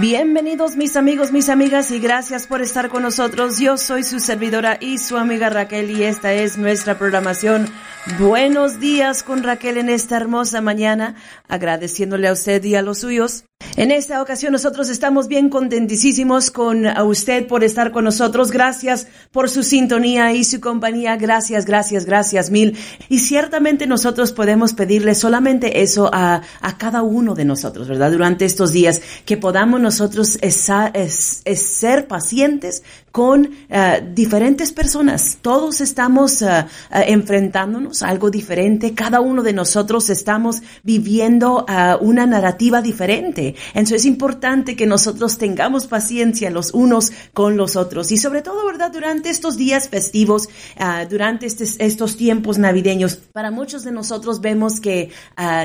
Bienvenidos 0.00 0.74
mis 0.74 0.96
amigos, 0.96 1.30
mis 1.30 1.48
amigas 1.48 1.92
y 1.92 2.00
gracias 2.00 2.48
por 2.48 2.60
estar 2.60 2.88
con 2.88 3.04
nosotros. 3.04 3.60
Yo 3.60 3.76
soy 3.76 4.02
su 4.02 4.18
servidora 4.18 4.76
y 4.80 4.98
su 4.98 5.16
amiga 5.16 5.50
Raquel 5.50 5.90
y 5.90 6.02
esta 6.02 6.32
es 6.32 6.58
nuestra 6.58 6.98
programación 6.98 7.70
Buenos 8.18 8.80
días 8.80 9.22
con 9.22 9.42
Raquel 9.42 9.78
en 9.78 9.88
esta 9.88 10.18
hermosa 10.18 10.60
mañana, 10.60 11.14
agradeciéndole 11.48 12.28
a 12.28 12.32
usted 12.32 12.62
y 12.62 12.74
a 12.74 12.82
los 12.82 12.98
suyos. 12.98 13.46
En 13.76 13.90
esta 13.90 14.22
ocasión 14.22 14.52
nosotros 14.52 14.88
estamos 14.88 15.28
bien 15.28 15.48
contentísimos 15.48 16.50
con 16.50 16.86
usted 16.86 17.46
por 17.46 17.64
estar 17.64 17.90
con 17.92 18.04
nosotros. 18.04 18.50
Gracias 18.50 19.08
por 19.32 19.50
su 19.50 19.62
sintonía 19.62 20.32
y 20.32 20.44
su 20.44 20.60
compañía. 20.60 21.16
Gracias, 21.16 21.64
gracias, 21.64 22.04
gracias 22.04 22.50
mil. 22.50 22.76
Y 23.08 23.18
ciertamente 23.18 23.86
nosotros 23.86 24.32
podemos 24.32 24.74
pedirle 24.74 25.14
solamente 25.14 25.82
eso 25.82 26.10
a, 26.12 26.42
a 26.60 26.78
cada 26.78 27.02
uno 27.02 27.34
de 27.34 27.44
nosotros, 27.44 27.88
¿verdad? 27.88 28.12
Durante 28.12 28.44
estos 28.44 28.72
días, 28.72 29.00
que 29.24 29.36
podamos 29.36 29.80
nosotros 29.80 30.38
ser 31.54 32.06
pacientes 32.06 32.82
con 33.14 33.44
uh, 33.44 34.12
diferentes 34.12 34.72
personas. 34.72 35.38
Todos 35.40 35.80
estamos 35.80 36.42
uh, 36.42 36.46
uh, 36.46 37.02
enfrentándonos 37.06 38.02
a 38.02 38.08
algo 38.08 38.28
diferente. 38.28 38.92
Cada 38.92 39.20
uno 39.20 39.44
de 39.44 39.52
nosotros 39.52 40.10
estamos 40.10 40.62
viviendo 40.82 41.64
una 42.00 42.26
narrativa 42.26 42.82
diferente. 42.82 43.53
Entonces 43.68 44.02
es 44.02 44.04
importante 44.06 44.76
que 44.76 44.86
nosotros 44.86 45.38
tengamos 45.38 45.86
paciencia 45.86 46.50
los 46.50 46.72
unos 46.72 47.12
con 47.32 47.56
los 47.56 47.76
otros. 47.76 48.12
Y 48.12 48.16
sobre 48.16 48.42
todo, 48.42 48.64
¿verdad? 48.66 48.92
Durante 48.92 49.30
estos 49.30 49.56
días 49.56 49.88
festivos, 49.88 50.48
durante 51.08 51.46
estes, 51.46 51.76
estos 51.78 52.16
tiempos 52.16 52.58
navideños, 52.58 53.16
para 53.16 53.50
muchos 53.50 53.84
de 53.84 53.92
nosotros 53.92 54.40
vemos 54.40 54.80
que, 54.80 55.10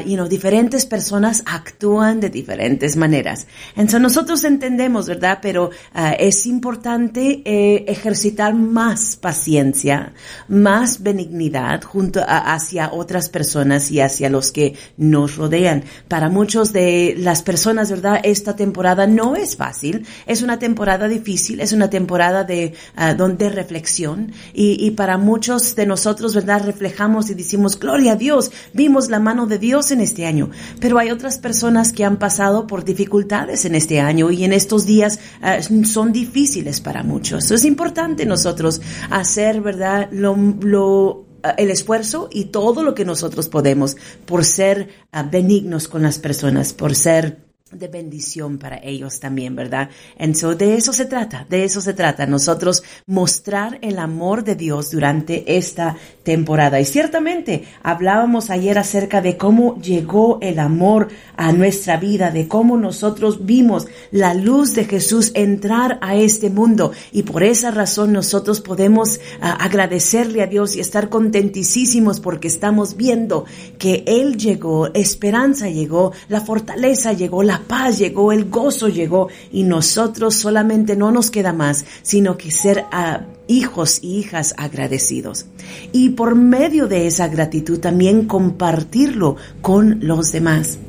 you 0.05 0.15
know, 0.15 0.27
diferentes 0.27 0.85
personas 0.85 1.43
actúan 1.45 2.19
de 2.19 2.29
diferentes 2.29 2.95
maneras. 2.95 3.47
Entonces 3.75 4.01
nosotros 4.01 4.43
entendemos, 4.43 5.07
¿verdad? 5.07 5.39
Pero 5.41 5.71
es 6.17 6.45
importante 6.45 7.41
eh, 7.45 7.85
ejercitar 7.87 8.53
más 8.53 9.15
paciencia, 9.15 10.13
más 10.47 11.01
benignidad 11.03 11.83
junto 11.83 12.21
a, 12.21 12.53
hacia 12.53 12.91
otras 12.91 13.29
personas 13.29 13.91
y 13.91 14.01
hacia 14.01 14.29
los 14.29 14.51
que 14.51 14.75
nos 14.97 15.35
rodean. 15.35 15.83
Para 16.07 16.29
muchos 16.29 16.73
de 16.73 17.15
las 17.17 17.41
personas, 17.41 17.68
¿verdad? 17.73 18.19
Esta 18.23 18.55
temporada 18.55 19.07
no 19.07 19.35
es 19.35 19.55
fácil, 19.55 20.05
es 20.25 20.41
una 20.41 20.59
temporada 20.59 21.07
difícil, 21.07 21.59
es 21.59 21.71
una 21.71 21.89
temporada 21.89 22.43
de, 22.43 22.73
uh, 22.97 23.15
donde 23.15 23.49
reflexión 23.49 24.31
y, 24.53 24.85
y 24.85 24.91
para 24.91 25.17
muchos 25.17 25.75
de 25.75 25.85
nosotros, 25.85 26.35
¿verdad? 26.35 26.65
Reflejamos 26.65 27.29
y 27.29 27.35
decimos, 27.35 27.79
gloria 27.79 28.13
a 28.13 28.15
Dios, 28.15 28.51
vimos 28.73 29.09
la 29.09 29.19
mano 29.19 29.45
de 29.45 29.59
Dios 29.59 29.91
en 29.91 30.01
este 30.01 30.25
año. 30.25 30.49
Pero 30.79 30.97
hay 30.97 31.11
otras 31.11 31.37
personas 31.37 31.93
que 31.93 32.05
han 32.05 32.17
pasado 32.17 32.67
por 32.67 32.83
dificultades 32.83 33.65
en 33.65 33.75
este 33.75 33.99
año 33.99 34.31
y 34.31 34.43
en 34.43 34.53
estos 34.53 34.85
días 34.85 35.19
uh, 35.41 35.85
son 35.85 36.11
difíciles 36.11 36.81
para 36.81 37.03
muchos. 37.03 37.51
Es 37.51 37.65
importante 37.65 38.25
nosotros 38.25 38.81
hacer, 39.09 39.61
¿verdad? 39.61 40.09
Lo, 40.11 40.35
lo 40.35 41.29
eh, 41.43 41.53
el 41.57 41.71
esfuerzo 41.71 42.29
y 42.31 42.45
todo 42.45 42.83
lo 42.83 42.93
que 42.95 43.05
nosotros 43.05 43.49
podemos 43.49 43.97
por 44.25 44.45
ser 44.45 44.89
benignos 45.31 45.87
con 45.87 46.01
las 46.03 46.19
personas, 46.19 46.73
por 46.73 46.95
ser 46.95 47.48
de 47.71 47.87
bendición 47.87 48.57
para 48.57 48.79
ellos 48.83 49.19
también, 49.19 49.55
¿verdad? 49.55 49.89
Entonces, 50.17 50.57
de 50.57 50.75
eso 50.75 50.91
se 50.91 51.05
trata, 51.05 51.45
de 51.49 51.63
eso 51.63 51.81
se 51.81 51.93
trata, 51.93 52.25
nosotros 52.25 52.83
mostrar 53.05 53.77
el 53.81 53.99
amor 53.99 54.43
de 54.43 54.55
Dios 54.55 54.91
durante 54.91 55.57
esta 55.57 55.95
temporada. 56.23 56.79
Y 56.79 56.85
ciertamente 56.85 57.65
hablábamos 57.83 58.49
ayer 58.49 58.77
acerca 58.77 59.21
de 59.21 59.37
cómo 59.37 59.79
llegó 59.81 60.39
el 60.41 60.57
amor 60.59 61.09
a 61.37 61.51
nuestra 61.51 61.97
vida, 61.97 62.31
de 62.31 62.47
cómo 62.47 62.75
nosotros 62.75 63.45
vimos 63.45 63.87
la 64.11 64.33
luz 64.33 64.73
de 64.73 64.85
Jesús 64.85 65.31
entrar 65.35 65.99
a 66.01 66.15
este 66.15 66.49
mundo 66.49 66.91
y 67.11 67.23
por 67.23 67.43
esa 67.43 67.71
razón 67.71 68.13
nosotros 68.13 68.61
podemos 68.61 69.17
uh, 69.17 69.45
agradecerle 69.59 70.41
a 70.41 70.47
Dios 70.47 70.75
y 70.75 70.79
estar 70.79 71.09
contentísimos 71.09 72.19
porque 72.19 72.47
estamos 72.47 72.95
viendo 72.95 73.45
que 73.77 74.03
Él 74.07 74.37
llegó, 74.37 74.91
esperanza 74.93 75.69
llegó, 75.69 76.13
la 76.27 76.41
fortaleza 76.41 77.13
llegó, 77.13 77.43
la 77.43 77.58
paz 77.59 77.99
llegó, 77.99 78.31
el 78.31 78.49
gozo 78.49 78.87
llegó 78.87 79.29
y 79.51 79.63
nosotros 79.63 80.35
solamente 80.35 80.95
no 80.95 81.11
nos 81.11 81.31
queda 81.31 81.53
más, 81.53 81.85
sino 82.01 82.37
que 82.37 82.51
ser 82.51 82.85
uh, 82.91 83.23
hijos 83.47 83.99
y 84.01 84.17
hijas 84.17 84.53
agradecidos. 84.57 85.45
Y 85.91 86.09
por 86.09 86.35
medio 86.35 86.87
de 86.87 87.07
esa 87.07 87.27
gratitud 87.27 87.79
también 87.79 88.25
compartirlo 88.25 89.35
con 89.61 89.99
los 90.01 90.31
demás. 90.31 90.79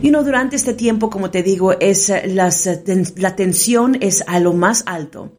Y 0.00 0.10
no, 0.10 0.22
durante 0.22 0.56
este 0.56 0.74
tiempo, 0.74 1.10
como 1.10 1.30
te 1.30 1.42
digo, 1.42 1.72
es 1.78 2.12
las, 2.26 2.68
la 3.16 3.34
tensión 3.34 3.96
es 4.00 4.22
a 4.26 4.38
lo 4.38 4.52
más 4.52 4.84
alto. 4.86 5.32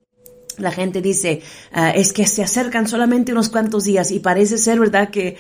La 0.59 0.71
gente 0.71 1.01
dice, 1.01 1.41
uh, 1.75 1.91
es 1.95 2.13
que 2.13 2.25
se 2.25 2.43
acercan 2.43 2.87
solamente 2.87 3.31
unos 3.31 3.49
cuantos 3.49 3.83
días 3.85 4.11
y 4.11 4.19
parece 4.19 4.57
ser 4.57 4.79
verdad 4.79 5.09
que 5.09 5.37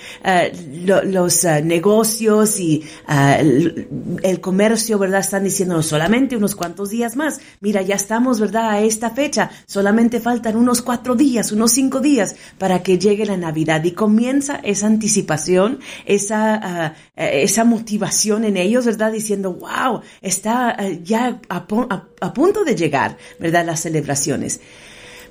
lo, 0.85 1.03
los 1.03 1.43
uh, 1.43 1.63
negocios 1.63 2.59
y 2.59 2.83
el, 3.07 3.87
el, 4.23 4.41
comercio, 4.41 4.97
verdad, 4.97 5.19
están 5.19 5.43
diciendo 5.43 5.81
solamente 5.81 6.35
unos 6.37 6.55
cuantos 6.55 6.89
días 6.89 7.15
más. 7.15 7.39
Mira, 7.59 7.81
ya 7.81 7.95
estamos, 7.95 8.39
verdad, 8.39 8.69
a 8.71 8.81
esta 8.81 9.09
fecha. 9.09 9.51
Solamente 9.65 10.19
faltan 10.19 10.55
unos 10.55 10.81
cuatro 10.81 11.15
días, 11.15 11.51
unos 11.51 11.71
cinco 11.71 11.99
días 11.99 12.35
para 12.57 12.83
que 12.83 12.97
llegue 12.97 13.25
la 13.25 13.37
Navidad 13.37 13.83
y 13.83 13.91
comienza 13.91 14.59
esa 14.63 14.87
anticipación, 14.87 15.79
esa, 16.05 16.95
esa 17.15 17.63
motivación 17.63 18.43
en 18.43 18.57
ellos, 18.57 18.85
verdad, 18.85 19.11
diciendo, 19.11 19.53
wow, 19.53 20.01
está 20.21 20.77
ya 21.03 21.39
a, 21.49 21.57
a, 21.57 22.07
a 22.21 22.33
punto 22.33 22.63
de 22.63 22.75
llegar, 22.75 23.17
verdad, 23.39 23.65
las 23.65 23.81
celebraciones. 23.81 24.61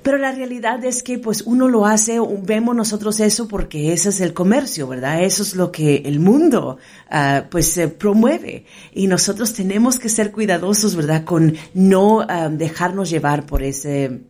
Pero 0.01 0.17
la 0.17 0.31
realidad 0.31 0.83
es 0.85 1.03
que 1.03 1.17
pues 1.19 1.41
uno 1.41 1.67
lo 1.67 1.85
hace, 1.85 2.19
vemos 2.43 2.75
nosotros 2.75 3.19
eso 3.19 3.47
porque 3.47 3.93
ese 3.93 4.09
es 4.09 4.21
el 4.21 4.33
comercio, 4.33 4.87
¿verdad? 4.87 5.23
Eso 5.23 5.43
es 5.43 5.55
lo 5.55 5.71
que 5.71 6.03
el 6.05 6.19
mundo 6.19 6.77
uh, 7.11 7.47
pues 7.49 7.67
se 7.67 7.87
promueve. 7.87 8.65
Y 8.93 9.07
nosotros 9.07 9.53
tenemos 9.53 9.99
que 9.99 10.09
ser 10.09 10.31
cuidadosos, 10.31 10.95
¿verdad? 10.95 11.23
Con 11.25 11.55
no 11.73 12.17
uh, 12.17 12.49
dejarnos 12.49 13.09
llevar 13.09 13.45
por 13.45 13.63
ese 13.63 14.21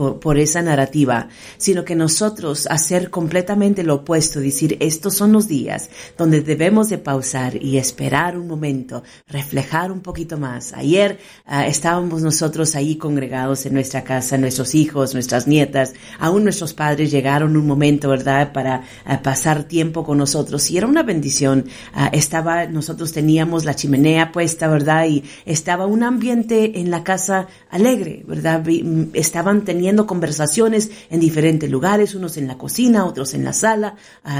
por, 0.00 0.18
por, 0.18 0.38
esa 0.38 0.62
narrativa, 0.62 1.28
sino 1.58 1.84
que 1.84 1.94
nosotros 1.94 2.66
hacer 2.70 3.10
completamente 3.10 3.82
lo 3.82 3.96
opuesto, 3.96 4.40
decir, 4.40 4.78
estos 4.80 5.14
son 5.14 5.30
los 5.30 5.46
días 5.46 5.90
donde 6.16 6.40
debemos 6.40 6.88
de 6.88 6.96
pausar 6.96 7.62
y 7.62 7.76
esperar 7.76 8.38
un 8.38 8.48
momento, 8.48 9.02
reflejar 9.28 9.92
un 9.92 10.00
poquito 10.00 10.38
más. 10.38 10.72
Ayer 10.72 11.18
uh, 11.46 11.68
estábamos 11.68 12.22
nosotros 12.22 12.76
ahí 12.76 12.96
congregados 12.96 13.66
en 13.66 13.74
nuestra 13.74 14.02
casa, 14.02 14.38
nuestros 14.38 14.74
hijos, 14.74 15.12
nuestras 15.12 15.46
nietas, 15.46 15.92
aún 16.18 16.44
nuestros 16.44 16.72
padres 16.72 17.10
llegaron 17.10 17.54
un 17.54 17.66
momento, 17.66 18.08
¿verdad?, 18.08 18.54
para 18.54 18.84
uh, 19.04 19.22
pasar 19.22 19.64
tiempo 19.64 20.02
con 20.02 20.16
nosotros 20.16 20.70
y 20.70 20.78
era 20.78 20.86
una 20.86 21.02
bendición. 21.02 21.66
Uh, 21.94 22.08
estaba, 22.12 22.64
nosotros 22.64 23.12
teníamos 23.12 23.66
la 23.66 23.76
chimenea 23.76 24.32
puesta, 24.32 24.66
¿verdad?, 24.66 25.04
y 25.08 25.24
estaba 25.44 25.84
un 25.84 26.04
ambiente 26.04 26.80
en 26.80 26.90
la 26.90 27.04
casa 27.04 27.48
alegre, 27.68 28.24
¿verdad? 28.26 28.64
Estaban 29.12 29.62
teniendo 29.62 29.89
teniendo 29.90 30.06
conversaciones 30.06 30.88
en 31.10 31.18
diferentes 31.18 31.68
lugares, 31.68 32.14
unos 32.14 32.36
en 32.36 32.46
la 32.46 32.56
cocina, 32.56 33.06
otros 33.06 33.34
en 33.34 33.42
la 33.42 33.52
sala, 33.52 33.96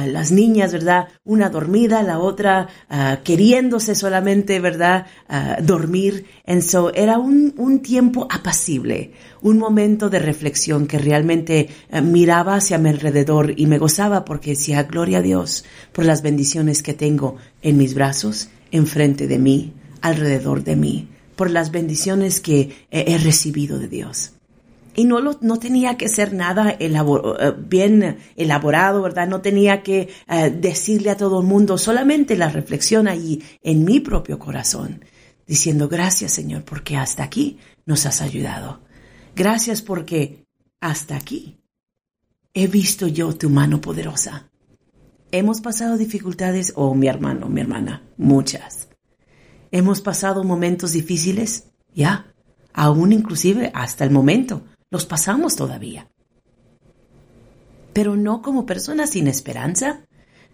las 0.06 0.31
niñas, 0.31 0.73
¿verdad? 0.73 1.08
Una 1.25 1.50
dormida, 1.50 2.05
la 2.05 2.20
otra 2.20 2.69
uh, 2.88 3.20
queriéndose 3.25 3.97
solamente, 3.97 4.61
¿verdad? 4.61 5.06
Uh, 5.29 5.61
dormir. 5.61 6.25
En 6.47 6.62
so, 6.62 6.94
era 6.94 7.19
un, 7.19 7.52
un, 7.56 7.81
tiempo 7.81 8.29
apacible, 8.31 9.11
un 9.43 9.58
momento 9.58 10.08
de 10.08 10.20
reflexión 10.20 10.87
que 10.87 10.99
realmente 10.99 11.69
miraba 12.00 12.55
hacia 12.55 12.79
mi 12.79 12.91
alrededor 12.91 13.53
y 13.56 13.67
me 13.67 13.79
gozaba 13.79 14.25
porque 14.25 14.50
decía, 14.50 14.85
gloria 14.85 15.19
a 15.19 15.23
Dios 15.23 15.64
por 15.91 16.05
las 16.05 16.23
bendiciones 16.23 16.81
que 16.85 16.94
tengo 16.94 17.38
en 17.61 17.76
mis 17.76 17.94
brazos, 17.94 18.50
enfrente 18.70 19.26
de 19.26 19.41
mí, 19.41 19.73
alrededor 20.00 20.62
de 20.62 20.76
mí, 20.76 21.08
por 21.35 21.50
las 21.50 21.73
bendiciones 21.73 22.41
que 22.41 22.87
he 22.93 23.19
recibido 23.19 23.81
de 23.81 23.88
Dios 23.88 24.35
y 25.00 25.05
no, 25.05 25.19
no 25.19 25.58
tenía 25.58 25.97
que 25.97 26.11
ser 26.11 26.35
nada 26.35 26.76
eh, 26.79 26.93
bien 27.56 28.19
elaborado, 28.37 29.00
¿verdad? 29.00 29.26
No 29.26 29.41
tenía 29.41 29.82
que 29.82 30.11
uh, 30.29 30.50
decirle 30.55 31.08
a 31.08 31.17
todo 31.17 31.41
el 31.41 31.47
mundo, 31.47 31.79
solamente 31.79 32.37
la 32.37 32.50
reflexión 32.50 33.08
ahí 33.08 33.43
en 33.62 33.87
mi 33.87 34.00
propio 34.00 34.38
corazón, 34.38 35.02
diciendo 35.47 35.88
gracias 35.88 36.32
Señor 36.32 36.64
porque 36.64 36.99
hasta 36.99 37.23
aquí 37.23 37.58
nos 37.87 38.05
has 38.05 38.20
ayudado. 38.20 38.82
Gracias 39.35 39.81
porque 39.81 40.44
hasta 40.82 41.17
aquí 41.17 41.62
he 42.53 42.67
visto 42.67 43.06
yo 43.06 43.35
tu 43.35 43.49
mano 43.49 43.81
poderosa. 43.81 44.50
Hemos 45.32 45.62
pasado 45.62 45.96
dificultades, 45.96 46.75
oh 46.76 46.94
mi 46.94 47.06
hermano, 47.06 47.49
mi 47.49 47.62
hermana, 47.62 48.03
muchas. 48.19 48.88
Hemos 49.70 50.03
pasado 50.03 50.44
momentos 50.44 50.93
difíciles, 50.93 51.70
ya, 51.94 52.35
aún 52.75 53.12
inclusive 53.12 53.70
hasta 53.73 54.05
el 54.05 54.11
momento, 54.11 54.64
los 54.91 55.07
pasamos 55.07 55.57
todavía. 55.57 56.09
Pero 57.93 58.17
no 58.17 58.43
como 58.43 58.67
personas 58.67 59.11
sin 59.11 59.29
esperanza, 59.29 60.01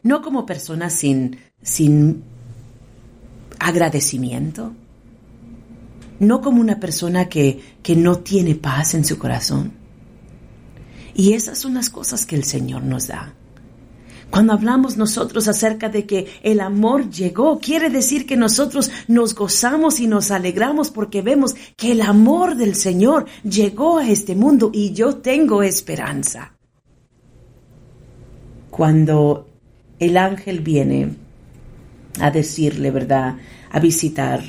no 0.02 0.22
como 0.22 0.46
personas 0.46 0.92
sin, 0.92 1.38
sin 1.62 2.22
agradecimiento, 3.58 4.72
no 6.18 6.40
como 6.40 6.60
una 6.60 6.80
persona 6.80 7.28
que, 7.28 7.60
que 7.82 7.96
no 7.96 8.18
tiene 8.18 8.54
paz 8.54 8.94
en 8.94 9.04
su 9.04 9.18
corazón. 9.18 9.72
Y 11.14 11.32
esas 11.32 11.58
son 11.58 11.74
las 11.74 11.90
cosas 11.90 12.26
que 12.26 12.36
el 12.36 12.44
Señor 12.44 12.82
nos 12.82 13.08
da. 13.08 13.34
Cuando 14.30 14.52
hablamos 14.52 14.96
nosotros 14.96 15.48
acerca 15.48 15.88
de 15.88 16.04
que 16.04 16.26
el 16.42 16.60
amor 16.60 17.10
llegó, 17.10 17.58
quiere 17.58 17.90
decir 17.90 18.26
que 18.26 18.36
nosotros 18.36 18.90
nos 19.08 19.34
gozamos 19.34 20.00
y 20.00 20.06
nos 20.06 20.30
alegramos 20.30 20.90
porque 20.90 21.22
vemos 21.22 21.54
que 21.76 21.92
el 21.92 22.02
amor 22.02 22.56
del 22.56 22.74
Señor 22.74 23.26
llegó 23.44 23.98
a 23.98 24.08
este 24.08 24.34
mundo 24.34 24.70
y 24.72 24.92
yo 24.92 25.16
tengo 25.16 25.62
esperanza. 25.62 26.52
Cuando 28.70 29.48
el 29.98 30.16
ángel 30.16 30.60
viene 30.60 31.14
a 32.20 32.30
decirle, 32.30 32.90
¿verdad? 32.90 33.36
A 33.70 33.80
visitar 33.80 34.42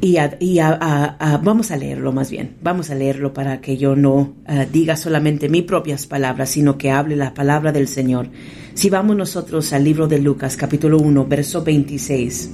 y, 0.00 0.16
vamos 1.42 1.70
a 1.70 1.76
leerlo 1.76 2.12
más 2.12 2.30
bien, 2.30 2.54
vamos 2.62 2.90
a 2.90 2.94
leerlo 2.94 3.32
para 3.32 3.60
que 3.60 3.76
yo 3.76 3.96
no 3.96 4.34
eh, 4.46 4.66
diga 4.72 4.96
solamente 4.96 5.48
mis 5.48 5.64
propias 5.64 6.06
palabras, 6.06 6.50
sino 6.50 6.78
que 6.78 6.90
hable 6.90 7.16
la 7.16 7.34
palabra 7.34 7.72
del 7.72 7.88
Señor. 7.88 8.28
Si 8.74 8.90
vamos 8.90 9.16
nosotros 9.16 9.72
al 9.72 9.82
libro 9.82 10.06
de 10.06 10.20
Lucas, 10.20 10.56
capítulo 10.56 10.98
1, 10.98 11.26
verso 11.26 11.64
26, 11.64 12.50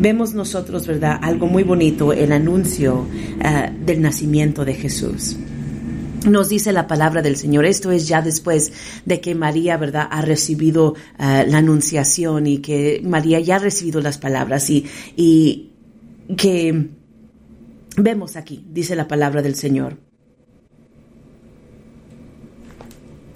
vemos 0.00 0.34
nosotros, 0.34 0.86
¿verdad? 0.86 1.18
Algo 1.22 1.46
muy 1.46 1.62
bonito, 1.62 2.12
el 2.12 2.30
anuncio 2.30 3.06
eh, 3.42 3.70
del 3.84 4.02
nacimiento 4.02 4.64
de 4.64 4.74
Jesús. 4.74 5.36
Nos 6.28 6.50
dice 6.50 6.72
la 6.72 6.86
palabra 6.86 7.20
del 7.20 7.36
Señor. 7.36 7.64
Esto 7.64 7.90
es 7.90 8.06
ya 8.06 8.22
después 8.22 8.72
de 9.06 9.20
que 9.20 9.34
María, 9.34 9.76
¿verdad?, 9.76 10.06
ha 10.10 10.20
recibido 10.22 10.94
eh, 11.18 11.44
la 11.48 11.58
anunciación 11.58 12.46
y 12.46 12.58
que 12.58 13.00
María 13.02 13.40
ya 13.40 13.56
ha 13.56 13.58
recibido 13.58 14.00
las 14.00 14.18
palabras 14.18 14.70
y, 14.70 14.86
y 15.16 15.71
que 16.36 16.90
vemos 17.96 18.36
aquí, 18.36 18.64
dice 18.70 18.96
la 18.96 19.08
palabra 19.08 19.42
del 19.42 19.54
Señor. 19.54 19.98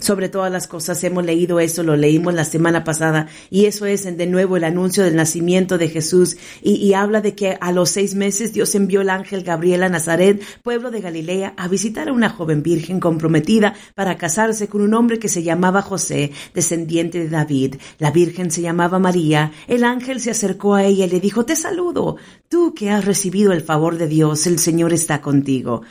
Sobre 0.06 0.28
todas 0.28 0.52
las 0.52 0.68
cosas. 0.68 1.02
Hemos 1.02 1.24
leído 1.24 1.58
eso, 1.58 1.82
lo 1.82 1.96
leímos 1.96 2.32
la 2.32 2.44
semana 2.44 2.84
pasada, 2.84 3.26
y 3.50 3.64
eso 3.64 3.86
es 3.86 4.04
de 4.04 4.26
nuevo 4.26 4.56
el 4.56 4.64
anuncio 4.64 5.02
del 5.02 5.16
nacimiento 5.16 5.78
de 5.78 5.88
Jesús, 5.88 6.36
y, 6.62 6.94
habla 6.94 7.20
de 7.20 7.34
que 7.34 7.58
a 7.60 7.72
los 7.72 7.90
seis 7.90 8.14
meses 8.14 8.52
Dios 8.52 8.74
envió 8.74 9.00
el 9.00 9.10
ángel 9.10 9.42
Gabriel 9.42 9.82
a 9.82 9.88
Nazaret, 9.88 10.40
pueblo 10.62 10.90
de 10.90 11.00
Galilea, 11.00 11.54
a 11.56 11.66
visitar 11.66 12.08
a 12.08 12.12
una 12.12 12.30
joven 12.30 12.62
virgen 12.62 13.00
comprometida 13.00 13.74
para 13.94 14.16
casarse 14.16 14.68
con 14.68 14.80
un 14.80 14.94
hombre 14.94 15.18
que 15.18 15.28
se 15.28 15.42
llamaba 15.42 15.82
José, 15.82 16.30
descendiente 16.54 17.18
de 17.18 17.28
David. 17.28 17.74
La 17.98 18.12
virgen 18.12 18.50
se 18.50 18.62
llamaba 18.62 19.00
María. 19.00 19.52
El 19.66 19.82
ángel 19.82 20.20
se 20.20 20.30
acercó 20.30 20.74
a 20.74 20.84
ella 20.84 21.06
y 21.06 21.10
le 21.10 21.20
dijo, 21.20 21.44
te 21.44 21.56
saludo, 21.56 22.16
tú 22.48 22.74
que 22.74 22.90
has 22.90 23.04
recibido 23.04 23.52
el 23.52 23.62
favor 23.62 23.98
de 23.98 24.06
Dios, 24.06 24.46
el 24.46 24.60
Señor 24.60 24.92
está 24.92 25.20
contigo. 25.20 25.82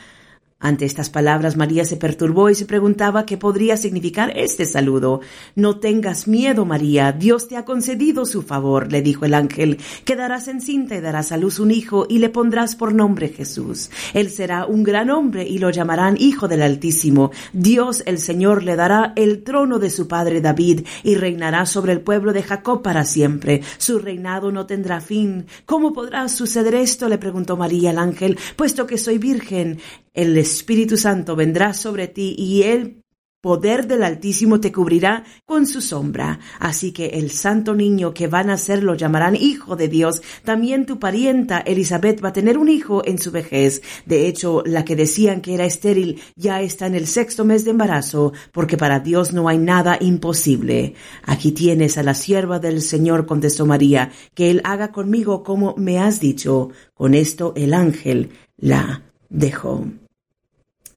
Ante 0.58 0.86
estas 0.86 1.10
palabras 1.10 1.58
María 1.58 1.84
se 1.84 1.98
perturbó 1.98 2.48
y 2.48 2.54
se 2.54 2.64
preguntaba 2.64 3.26
qué 3.26 3.36
podría 3.36 3.76
significar 3.76 4.32
este 4.36 4.64
saludo. 4.64 5.20
No 5.54 5.80
tengas 5.80 6.26
miedo, 6.28 6.64
María, 6.64 7.12
Dios 7.12 7.46
te 7.46 7.58
ha 7.58 7.66
concedido 7.66 8.24
su 8.24 8.40
favor, 8.40 8.90
le 8.90 9.02
dijo 9.02 9.26
el 9.26 9.34
ángel. 9.34 9.78
Quedarás 10.06 10.48
encinta 10.48 10.96
y 10.96 11.02
darás 11.02 11.30
a 11.30 11.36
luz 11.36 11.58
un 11.58 11.70
hijo 11.70 12.06
y 12.08 12.20
le 12.20 12.30
pondrás 12.30 12.74
por 12.74 12.94
nombre 12.94 13.28
Jesús. 13.28 13.90
Él 14.14 14.30
será 14.30 14.64
un 14.64 14.82
gran 14.82 15.10
hombre 15.10 15.46
y 15.46 15.58
lo 15.58 15.68
llamarán 15.68 16.16
Hijo 16.18 16.48
del 16.48 16.62
Altísimo. 16.62 17.32
Dios 17.52 18.02
el 18.06 18.18
Señor 18.18 18.64
le 18.64 18.76
dará 18.76 19.12
el 19.14 19.42
trono 19.42 19.78
de 19.78 19.90
su 19.90 20.08
padre 20.08 20.40
David 20.40 20.86
y 21.04 21.16
reinará 21.16 21.66
sobre 21.66 21.92
el 21.92 22.00
pueblo 22.00 22.32
de 22.32 22.42
Jacob 22.42 22.80
para 22.80 23.04
siempre. 23.04 23.60
Su 23.76 23.98
reinado 23.98 24.50
no 24.50 24.64
tendrá 24.64 25.02
fin. 25.02 25.44
¿Cómo 25.66 25.92
podrá 25.92 26.26
suceder 26.30 26.76
esto? 26.76 27.10
le 27.10 27.18
preguntó 27.18 27.58
María 27.58 27.90
al 27.90 27.98
ángel, 27.98 28.38
puesto 28.56 28.86
que 28.86 28.96
soy 28.96 29.18
virgen 29.18 29.80
el 30.16 30.36
Espíritu 30.38 30.96
Santo 30.96 31.36
vendrá 31.36 31.74
sobre 31.74 32.08
ti 32.08 32.34
y 32.36 32.62
el 32.62 33.02
poder 33.46 33.86
del 33.86 34.02
Altísimo 34.02 34.58
te 34.58 34.72
cubrirá 34.72 35.22
con 35.44 35.68
su 35.68 35.80
sombra. 35.80 36.40
Así 36.58 36.90
que 36.90 37.06
el 37.10 37.30
santo 37.30 37.76
niño 37.76 38.12
que 38.12 38.26
van 38.26 38.50
a 38.50 38.58
ser 38.58 38.82
lo 38.82 38.96
llamarán 38.96 39.36
Hijo 39.36 39.76
de 39.76 39.86
Dios. 39.86 40.20
También 40.42 40.84
tu 40.84 40.98
parienta 40.98 41.60
Elizabeth 41.60 42.24
va 42.24 42.30
a 42.30 42.32
tener 42.32 42.58
un 42.58 42.68
hijo 42.68 43.06
en 43.06 43.18
su 43.18 43.30
vejez. 43.30 43.82
De 44.04 44.26
hecho, 44.26 44.64
la 44.66 44.84
que 44.84 44.96
decían 44.96 45.42
que 45.42 45.54
era 45.54 45.64
estéril 45.64 46.20
ya 46.34 46.60
está 46.60 46.88
en 46.88 46.96
el 46.96 47.06
sexto 47.06 47.44
mes 47.44 47.64
de 47.64 47.70
embarazo, 47.70 48.32
porque 48.50 48.76
para 48.76 48.98
Dios 48.98 49.32
no 49.32 49.48
hay 49.48 49.58
nada 49.58 49.96
imposible. 50.00 50.94
Aquí 51.22 51.52
tienes 51.52 51.98
a 51.98 52.02
la 52.02 52.14
sierva 52.14 52.58
del 52.58 52.82
Señor, 52.82 53.26
contestó 53.26 53.64
María, 53.64 54.10
que 54.34 54.50
Él 54.50 54.60
haga 54.64 54.90
conmigo 54.90 55.44
como 55.44 55.76
me 55.76 56.00
has 56.00 56.18
dicho. 56.18 56.70
Con 56.94 57.14
esto 57.14 57.52
el 57.54 57.74
ángel 57.74 58.30
la 58.56 59.04
dejó. 59.28 59.84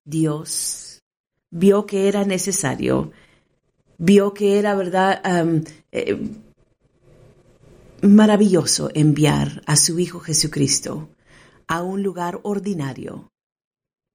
Dios 0.10 1.04
vio 1.52 1.86
que 1.86 2.08
era 2.08 2.26
necesario, 2.26 3.12
vio 4.00 4.34
que 4.34 4.58
era 4.58 4.74
verdad 4.74 5.22
eh, 5.92 6.18
maravilloso 8.02 8.90
enviar 8.94 9.62
a 9.68 9.76
su 9.76 10.00
Hijo 10.00 10.20
Jesucristo 10.20 11.10
a 11.68 11.84
un 11.84 12.02
lugar 12.02 12.40
ordinario. 12.42 13.30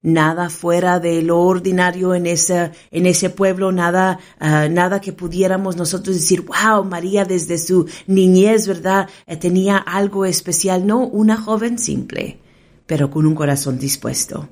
Nada 0.01 0.49
fuera 0.49 0.99
de 0.99 1.21
lo 1.23 1.39
ordinario 1.39 2.13
en 2.13 2.27
ese, 2.27 2.71
en 2.91 3.05
ese 3.07 3.29
pueblo, 3.29 3.71
nada, 3.71 4.19
ah, 4.39 4.67
nada 4.69 5.01
que 5.01 5.13
pudiéramos 5.13 5.77
nosotros 5.77 6.15
decir, 6.15 6.41
wow, 6.41 6.83
María 6.83 7.25
desde 7.25 7.57
su 7.57 7.87
niñez, 8.05 8.67
¿verdad? 8.67 9.09
Eh, 9.25 9.37
tenía 9.37 9.77
algo 9.77 10.25
especial. 10.25 10.85
No, 10.85 11.07
una 11.07 11.37
joven 11.37 11.79
simple, 11.79 12.39
pero 12.85 13.09
con 13.09 13.25
un 13.25 13.33
corazón 13.33 13.79
dispuesto 13.79 14.49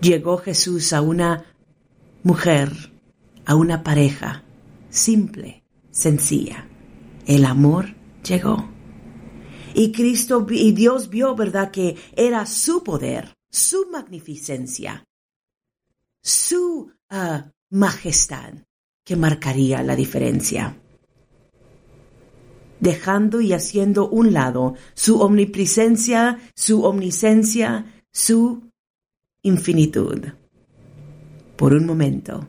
llegó 0.00 0.38
Jesús 0.38 0.92
a 0.92 1.00
una 1.00 1.44
mujer, 2.22 2.92
a 3.44 3.54
una 3.54 3.82
pareja 3.82 4.44
simple, 4.88 5.62
sencilla. 5.90 6.66
El 7.26 7.44
amor 7.44 7.94
llegó. 8.26 8.68
Y 9.74 9.92
Cristo 9.92 10.46
y 10.50 10.72
Dios 10.72 11.10
vio, 11.10 11.34
¿verdad?, 11.36 11.70
que 11.70 11.96
era 12.16 12.44
su 12.46 12.82
poder, 12.82 13.34
su 13.50 13.86
magnificencia, 13.90 15.04
su 16.22 16.92
ah, 17.08 17.50
majestad 17.70 18.54
que 19.04 19.16
marcaría 19.16 19.82
la 19.82 19.94
diferencia. 19.94 20.76
Dejando 22.80 23.40
y 23.40 23.52
haciendo 23.52 24.08
un 24.08 24.32
lado 24.32 24.74
su 24.94 25.20
omnipresencia, 25.20 26.38
su 26.54 26.84
omnisencia, 26.84 28.02
su 28.10 28.69
infinitud 29.42 30.26
por 31.56 31.72
un 31.72 31.86
momento 31.86 32.48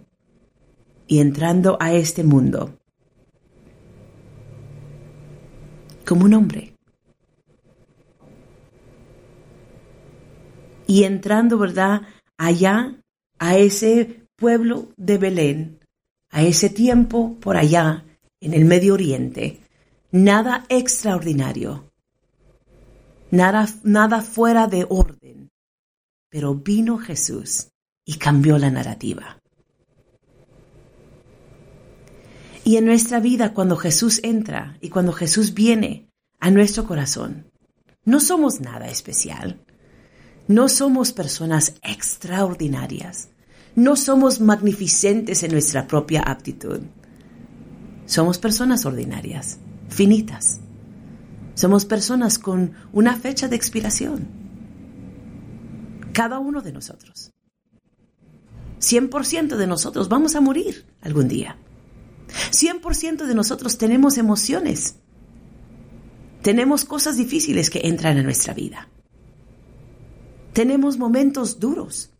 y 1.07 1.19
entrando 1.19 1.77
a 1.79 1.93
este 1.93 2.23
mundo 2.23 2.77
como 6.05 6.25
un 6.25 6.33
hombre. 6.33 6.75
Y 10.87 11.05
entrando, 11.05 11.57
¿verdad? 11.57 12.01
Allá, 12.37 13.01
a 13.39 13.57
ese 13.57 14.27
pueblo 14.35 14.89
de 14.97 15.17
Belén, 15.17 15.79
a 16.29 16.43
ese 16.43 16.69
tiempo 16.69 17.37
por 17.39 17.55
allá, 17.55 18.03
en 18.41 18.53
el 18.53 18.65
Medio 18.65 18.95
Oriente, 18.95 19.61
nada 20.11 20.65
extraordinario, 20.67 21.91
nada, 23.29 23.67
nada 23.83 24.21
fuera 24.21 24.67
de 24.67 24.85
orden 24.89 25.20
pero 26.31 26.55
vino 26.55 26.97
Jesús 26.97 27.67
y 28.05 28.15
cambió 28.15 28.57
la 28.57 28.71
narrativa. 28.71 29.37
Y 32.63 32.77
en 32.77 32.85
nuestra 32.85 33.19
vida, 33.19 33.53
cuando 33.53 33.75
Jesús 33.75 34.21
entra 34.23 34.77
y 34.81 34.89
cuando 34.89 35.11
Jesús 35.11 35.53
viene 35.53 36.09
a 36.39 36.49
nuestro 36.49 36.87
corazón, 36.87 37.51
no 38.05 38.19
somos 38.19 38.61
nada 38.61 38.87
especial. 38.87 39.59
No 40.47 40.69
somos 40.69 41.11
personas 41.11 41.75
extraordinarias. 41.83 43.29
No 43.75 43.95
somos 43.95 44.39
magnificentes 44.39 45.43
en 45.43 45.51
nuestra 45.51 45.85
propia 45.87 46.21
aptitud. 46.21 46.79
Somos 48.05 48.37
personas 48.37 48.85
ordinarias, 48.85 49.59
finitas. 49.89 50.61
Somos 51.55 51.85
personas 51.85 52.39
con 52.39 52.73
una 52.93 53.17
fecha 53.17 53.47
de 53.47 53.55
expiración 53.55 54.40
cada 56.11 56.39
uno 56.39 56.61
de 56.61 56.71
nosotros. 56.71 57.31
100% 58.79 59.55
de 59.55 59.67
nosotros 59.67 60.09
vamos 60.09 60.35
a 60.35 60.41
morir 60.41 60.85
algún 61.01 61.27
día. 61.27 61.57
100% 62.51 63.25
de 63.25 63.35
nosotros 63.35 63.77
tenemos 63.77 64.17
emociones. 64.17 64.95
Tenemos 66.41 66.85
cosas 66.85 67.17
difíciles 67.17 67.69
que 67.69 67.81
entran 67.83 68.17
a 68.17 68.23
nuestra 68.23 68.53
vida. 68.53 68.87
Tenemos 70.53 70.97
momentos 70.97 71.59
duros. 71.59 72.11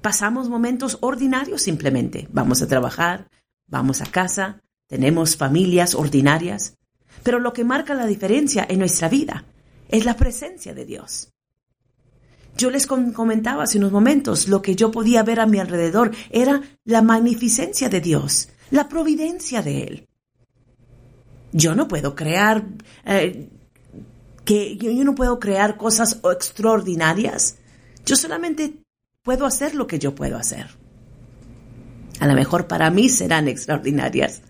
Pasamos 0.00 0.48
momentos 0.48 0.98
ordinarios 1.00 1.62
simplemente. 1.62 2.28
Vamos 2.30 2.62
a 2.62 2.68
trabajar, 2.68 3.28
vamos 3.66 4.00
a 4.00 4.06
casa, 4.06 4.62
tenemos 4.86 5.36
familias 5.36 5.94
ordinarias. 5.94 6.78
Pero 7.24 7.40
lo 7.40 7.52
que 7.52 7.64
marca 7.64 7.94
la 7.94 8.06
diferencia 8.06 8.64
en 8.68 8.78
nuestra 8.78 9.08
vida 9.08 9.44
es 9.88 10.04
la 10.04 10.16
presencia 10.16 10.72
de 10.72 10.84
Dios. 10.84 11.32
Yo 12.58 12.72
les 12.72 12.88
comentaba 12.88 13.62
hace 13.62 13.78
unos 13.78 13.92
momentos, 13.92 14.48
lo 14.48 14.60
que 14.62 14.74
yo 14.74 14.90
podía 14.90 15.22
ver 15.22 15.38
a 15.38 15.46
mi 15.46 15.60
alrededor 15.60 16.10
era 16.28 16.60
la 16.84 17.02
magnificencia 17.02 17.88
de 17.88 18.00
Dios, 18.00 18.48
la 18.72 18.88
providencia 18.88 19.62
de 19.62 19.82
Él. 19.84 20.08
Yo 21.52 21.76
no 21.76 21.86
puedo 21.86 22.16
crear, 22.16 22.66
eh, 23.04 23.48
que 24.44 24.76
yo, 24.76 24.90
yo 24.90 25.04
no 25.04 25.14
puedo 25.14 25.38
crear 25.38 25.76
cosas 25.76 26.18
extraordinarias. 26.24 27.58
Yo 28.04 28.16
solamente 28.16 28.82
puedo 29.22 29.46
hacer 29.46 29.76
lo 29.76 29.86
que 29.86 30.00
yo 30.00 30.16
puedo 30.16 30.36
hacer. 30.36 30.66
A 32.18 32.26
lo 32.26 32.34
mejor 32.34 32.66
para 32.66 32.90
mí 32.90 33.08
serán 33.08 33.46
extraordinarias, 33.46 34.42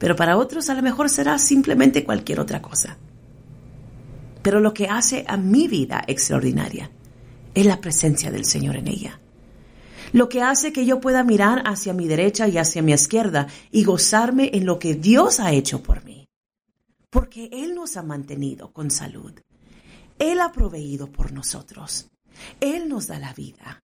pero 0.00 0.16
para 0.16 0.36
otros 0.36 0.68
a 0.68 0.74
lo 0.74 0.82
mejor 0.82 1.08
será 1.08 1.38
simplemente 1.38 2.02
cualquier 2.02 2.40
otra 2.40 2.60
cosa. 2.60 2.98
Pero 4.42 4.58
lo 4.58 4.74
que 4.74 4.88
hace 4.88 5.24
a 5.28 5.36
mi 5.36 5.68
vida 5.68 6.02
extraordinaria 6.08 6.90
es 7.54 7.66
la 7.66 7.80
presencia 7.80 8.30
del 8.30 8.44
Señor 8.44 8.76
en 8.76 8.88
ella. 8.88 9.20
Lo 10.12 10.28
que 10.28 10.42
hace 10.42 10.72
que 10.72 10.84
yo 10.84 11.00
pueda 11.00 11.22
mirar 11.22 11.62
hacia 11.66 11.92
mi 11.92 12.08
derecha 12.08 12.48
y 12.48 12.58
hacia 12.58 12.82
mi 12.82 12.92
izquierda 12.92 13.46
y 13.70 13.84
gozarme 13.84 14.50
en 14.54 14.66
lo 14.66 14.78
que 14.78 14.94
Dios 14.94 15.38
ha 15.38 15.52
hecho 15.52 15.82
por 15.82 16.04
mí. 16.04 16.26
Porque 17.10 17.48
Él 17.52 17.74
nos 17.74 17.96
ha 17.96 18.02
mantenido 18.02 18.72
con 18.72 18.90
salud. 18.90 19.32
Él 20.18 20.40
ha 20.40 20.52
proveído 20.52 21.10
por 21.10 21.32
nosotros. 21.32 22.08
Él 22.60 22.88
nos 22.88 23.06
da 23.06 23.18
la 23.18 23.32
vida. 23.32 23.82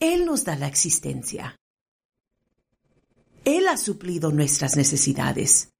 Él 0.00 0.26
nos 0.26 0.44
da 0.44 0.56
la 0.56 0.66
existencia. 0.66 1.56
Él 3.44 3.68
ha 3.68 3.76
suplido 3.76 4.32
nuestras 4.32 4.76
necesidades. 4.76 5.70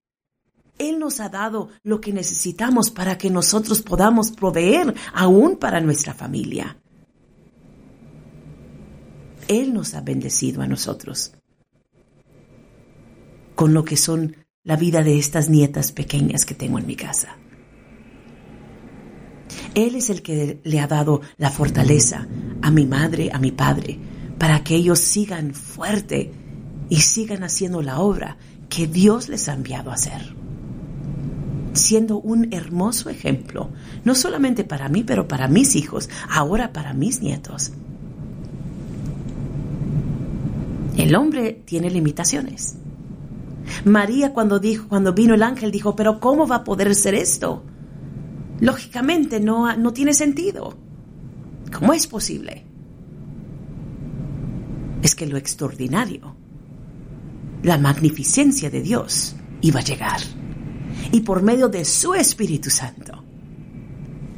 Él 0.78 0.98
nos 0.98 1.20
ha 1.20 1.28
dado 1.28 1.70
lo 1.82 2.00
que 2.00 2.12
necesitamos 2.12 2.90
para 2.90 3.16
que 3.16 3.30
nosotros 3.30 3.82
podamos 3.82 4.30
proveer 4.30 4.94
aún 5.14 5.56
para 5.56 5.80
nuestra 5.80 6.12
familia. 6.12 6.76
Él 9.48 9.72
nos 9.72 9.94
ha 9.94 10.00
bendecido 10.00 10.62
a 10.62 10.66
nosotros 10.66 11.32
con 13.54 13.72
lo 13.72 13.84
que 13.84 13.96
son 13.96 14.36
la 14.64 14.76
vida 14.76 15.02
de 15.02 15.18
estas 15.18 15.48
nietas 15.48 15.92
pequeñas 15.92 16.44
que 16.44 16.54
tengo 16.54 16.78
en 16.78 16.86
mi 16.86 16.94
casa. 16.94 17.36
Él 19.74 19.94
es 19.94 20.10
el 20.10 20.22
que 20.22 20.60
le 20.62 20.80
ha 20.80 20.86
dado 20.86 21.22
la 21.38 21.50
fortaleza 21.50 22.26
a 22.60 22.70
mi 22.70 22.84
madre, 22.84 23.30
a 23.32 23.38
mi 23.38 23.52
padre, 23.52 23.98
para 24.38 24.62
que 24.62 24.74
ellos 24.74 24.98
sigan 24.98 25.54
fuerte 25.54 26.32
y 26.90 26.96
sigan 26.96 27.44
haciendo 27.44 27.80
la 27.80 28.00
obra 28.00 28.36
que 28.68 28.86
Dios 28.86 29.28
les 29.28 29.48
ha 29.48 29.54
enviado 29.54 29.90
a 29.90 29.94
hacer 29.94 30.35
siendo 31.76 32.18
un 32.18 32.52
hermoso 32.52 33.10
ejemplo, 33.10 33.70
no 34.04 34.14
solamente 34.14 34.64
para 34.64 34.88
mí, 34.88 35.04
pero 35.04 35.28
para 35.28 35.48
mis 35.48 35.76
hijos, 35.76 36.08
ahora 36.28 36.72
para 36.72 36.94
mis 36.94 37.20
nietos. 37.20 37.72
El 40.96 41.14
hombre 41.14 41.62
tiene 41.64 41.90
limitaciones. 41.90 42.76
María 43.84 44.32
cuando 44.32 44.58
dijo, 44.58 44.88
cuando 44.88 45.12
vino 45.12 45.34
el 45.34 45.42
ángel 45.42 45.70
dijo, 45.70 45.94
pero 45.94 46.20
¿cómo 46.20 46.46
va 46.46 46.56
a 46.56 46.64
poder 46.64 46.94
ser 46.94 47.14
esto? 47.14 47.62
Lógicamente 48.60 49.40
no, 49.40 49.76
no 49.76 49.92
tiene 49.92 50.14
sentido. 50.14 50.74
¿Cómo 51.72 51.92
es 51.92 52.06
posible? 52.06 52.64
Es 55.02 55.14
que 55.14 55.26
lo 55.26 55.36
extraordinario, 55.36 56.34
la 57.62 57.76
magnificencia 57.76 58.70
de 58.70 58.80
Dios 58.80 59.36
iba 59.60 59.80
a 59.80 59.84
llegar 59.84 60.20
y 61.12 61.20
por 61.20 61.42
medio 61.42 61.68
de 61.68 61.84
su 61.84 62.14
Espíritu 62.14 62.70
Santo 62.70 63.22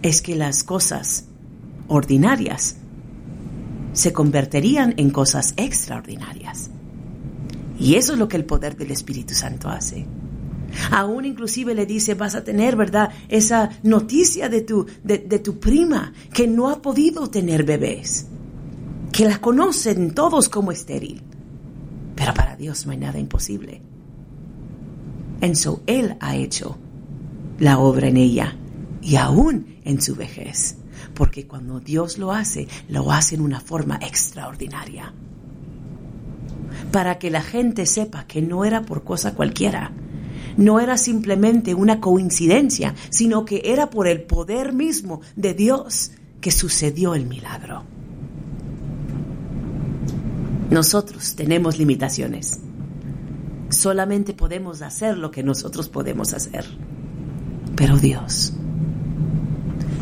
es 0.03 0.23
que 0.23 0.37
las 0.37 0.63
cosas 0.65 1.25
ordinarias 1.89 2.77
se 3.93 4.13
convertirían 4.13 4.95
en 4.97 5.11
cosas 5.11 5.55
extraordinarias. 5.57 6.71
Y 7.79 7.95
eso 7.95 8.13
es 8.13 8.19
lo 8.19 8.29
que 8.29 8.37
el 8.37 8.45
poder 8.45 8.77
del 8.77 8.91
Espíritu 8.91 9.35
Santo 9.35 9.69
hace. 9.69 10.07
Aún 10.91 11.25
inclusive 11.25 11.75
le 11.75 11.87
dice, 11.87 12.15
vas 12.15 12.35
a 12.35 12.45
tener, 12.45 12.77
¿verdad? 12.77 13.11
Esa 13.29 13.71
noticia 13.83 14.49
de 14.49 14.61
tu, 14.61 14.87
de, 15.03 15.19
de 15.19 15.39
tu 15.39 15.59
prima 15.59 16.13
que 16.33 16.47
no 16.47 16.69
ha 16.69 16.83
podido 16.83 17.31
tener 17.31 17.65
bebés, 17.65 18.27
que 19.13 19.25
la 19.25 19.41
conocen 19.41 20.13
todos 20.13 20.49
como 20.49 20.73
estéril. 20.73 21.23
Pero 22.15 22.35
para 22.35 22.57
Dios 22.57 22.85
no 22.85 22.93
hay 22.93 22.99
nada 22.99 23.19
imposible. 23.19 23.81
Él 25.41 26.17
ha 26.21 26.37
hecho 26.37 26.77
la 27.59 27.79
obra 27.79 28.09
en 28.09 28.17
ella 28.17 28.57
y 29.03 29.17
aún 29.17 29.79
en 29.85 30.01
su 30.01 30.15
vejez. 30.15 30.77
Porque 31.15 31.47
cuando 31.47 31.81
Dios 31.81 32.19
lo 32.19 32.33
hace, 32.33 32.69
lo 32.89 33.11
hace 33.13 33.35
en 33.35 33.41
una 33.41 33.61
forma 33.61 33.99
extraordinaria. 34.03 35.13
Para 36.93 37.19
que 37.19 37.31
la 37.31 37.43
gente 37.43 37.87
sepa 37.87 38.27
que 38.27 38.43
no 38.43 38.65
era 38.65 38.83
por 38.83 39.05
cosa 39.05 39.35
cualquiera, 39.35 39.93
no 40.57 40.81
era 40.81 40.99
simplemente 40.99 41.75
una 41.75 42.01
coincidencia, 42.01 42.95
sino 43.11 43.45
que 43.45 43.63
era 43.65 43.91
por 43.91 44.09
el 44.09 44.23
poder 44.23 44.73
mismo 44.73 45.21
de 45.37 45.55
Dios 45.55 46.13
que 46.41 46.51
sucedió 46.51 47.15
el 47.15 47.27
milagro. 47.27 47.85
Nosotros 50.71 51.35
tenemos 51.35 51.79
limitaciones 51.79 52.61
solamente 53.71 54.35
podemos 54.35 54.83
hacer 54.83 55.19
lo 55.19 55.31
que 55.31 55.43
nosotros 55.43 55.89
podemos 55.89 56.33
hacer. 56.33 56.65
Pero 57.77 57.97
Dios, 57.97 58.53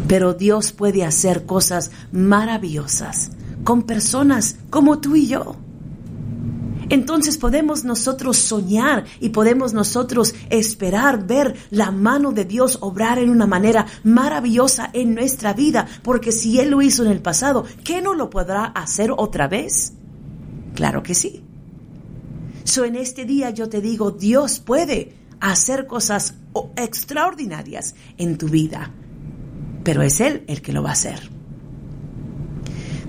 pero 0.09 0.35
Dios 0.35 0.73
puede 0.73 1.05
hacer 1.05 1.47
cosas 1.47 1.91
maravillosas 2.13 3.31
con 3.65 3.83
personas 3.83 4.57
como 4.71 5.01
tú 5.01 5.17
y 5.17 5.27
yo. 5.27 5.57
Entonces 6.89 7.37
podemos 7.37 7.85
nosotros 7.85 8.37
soñar 8.37 9.05
y 9.19 9.31
podemos 9.31 9.73
nosotros 9.73 10.35
esperar 10.51 11.27
ver 11.27 11.57
la 11.71 11.91
mano 11.91 12.31
de 12.31 12.45
Dios 12.45 12.79
obrar 12.81 13.19
en 13.19 13.31
una 13.31 13.47
manera 13.47 13.87
maravillosa 14.05 14.91
en 14.93 15.15
nuestra 15.15 15.53
vida, 15.53 15.89
porque 16.03 16.31
si 16.31 16.61
Él 16.61 16.71
lo 16.71 16.83
hizo 16.83 17.05
en 17.05 17.11
el 17.11 17.21
pasado, 17.21 17.65
¿qué 17.83 18.01
no 18.01 18.15
lo 18.15 18.31
podrá 18.31 18.67
hacer 18.67 19.11
otra 19.17 19.49
vez? 19.49 19.95
Claro 20.75 21.03
que 21.03 21.15
sí. 21.15 21.46
So 22.67 22.85
en 22.85 22.97
este 22.97 23.25
día 23.25 23.51
yo 23.51 23.69
te 23.69 23.81
digo, 23.81 24.11
Dios 24.11 24.59
puede 24.59 25.15
hacer 25.39 25.87
cosas 25.87 26.35
extraordinarias 26.77 27.95
en 28.19 28.37
tu 28.39 28.49
vida, 28.49 28.91
pero 29.85 30.03
es 30.03 30.21
Él 30.21 30.43
el 30.49 30.63
que 30.63 30.73
lo 30.73 30.83
va 30.83 30.91
a 30.91 30.95
hacer. 30.95 31.31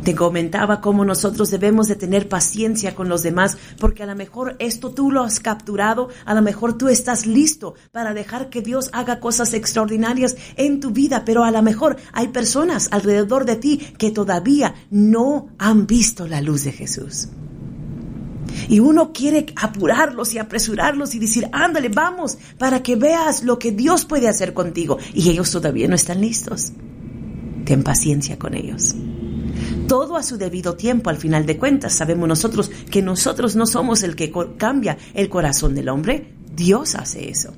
Te 0.04 0.14
comentaba 0.14 0.80
cómo 0.80 1.04
nosotros 1.04 1.50
debemos 1.50 1.88
de 1.88 1.96
tener 1.96 2.30
paciencia 2.30 2.94
con 2.94 3.10
los 3.10 3.24
demás, 3.24 3.58
porque 3.80 4.04
a 4.04 4.06
lo 4.06 4.16
mejor 4.16 4.56
esto 4.60 4.92
tú 4.92 5.10
lo 5.12 5.24
has 5.24 5.40
capturado, 5.40 6.10
a 6.24 6.36
lo 6.36 6.44
mejor 6.44 6.78
tú 6.78 6.88
estás 6.88 7.26
listo 7.26 7.74
para 7.92 8.14
dejar 8.14 8.50
que 8.52 8.62
Dios 8.62 8.92
haga 8.94 9.20
cosas 9.20 9.56
extraordinarias 9.56 10.38
en 10.56 10.80
tu 10.80 10.92
vida, 10.92 11.26
pero 11.26 11.44
a 11.44 11.52
lo 11.52 11.64
mejor 11.64 11.98
hay 12.14 12.28
personas 12.28 12.90
alrededor 12.92 13.46
de 13.46 13.56
ti 13.56 13.80
que 13.98 14.12
todavía 14.12 14.76
no 14.92 15.50
han 15.58 15.88
visto 15.88 16.28
la 16.28 16.42
luz 16.42 16.64
de 16.64 16.74
Jesús. 16.74 17.30
Y 18.70 18.80
uno 18.80 19.12
quiere 19.14 19.46
apurarlos 19.56 20.34
y 20.34 20.40
apresurarlos 20.40 21.16
y 21.16 21.20
decir, 21.20 21.50
ándale, 21.52 21.90
vamos, 21.90 22.38
para 22.58 22.84
que 22.84 22.96
veas 22.96 23.44
lo 23.44 23.60
que 23.60 23.72
Dios 23.72 24.06
puede 24.06 24.28
hacer 24.28 24.54
contigo. 24.54 24.98
Y 25.14 25.30
ellos 25.30 25.52
todavía 25.52 25.88
no 25.88 25.96
están 25.96 26.22
listos. 26.22 26.72
Ten 27.66 27.84
paciencia 27.84 28.40
con 28.40 28.54
ellos. 28.54 28.96
Todo 29.88 30.18
a 30.18 30.24
su 30.24 30.38
debido 30.38 30.76
tiempo, 30.76 31.10
al 31.10 31.18
final 31.18 31.46
de 31.46 31.58
cuentas, 31.58 31.94
sabemos 31.94 32.28
nosotros 32.28 32.70
que 32.92 33.02
nosotros 33.02 33.56
no 33.56 33.66
somos 33.66 34.04
el 34.04 34.16
que 34.16 34.32
cambia 34.58 34.98
el 35.14 35.30
corazón 35.30 35.76
del 35.76 35.90
hombre, 35.90 36.34
Dios 36.56 36.96
hace 36.96 37.30
eso. 37.30 37.54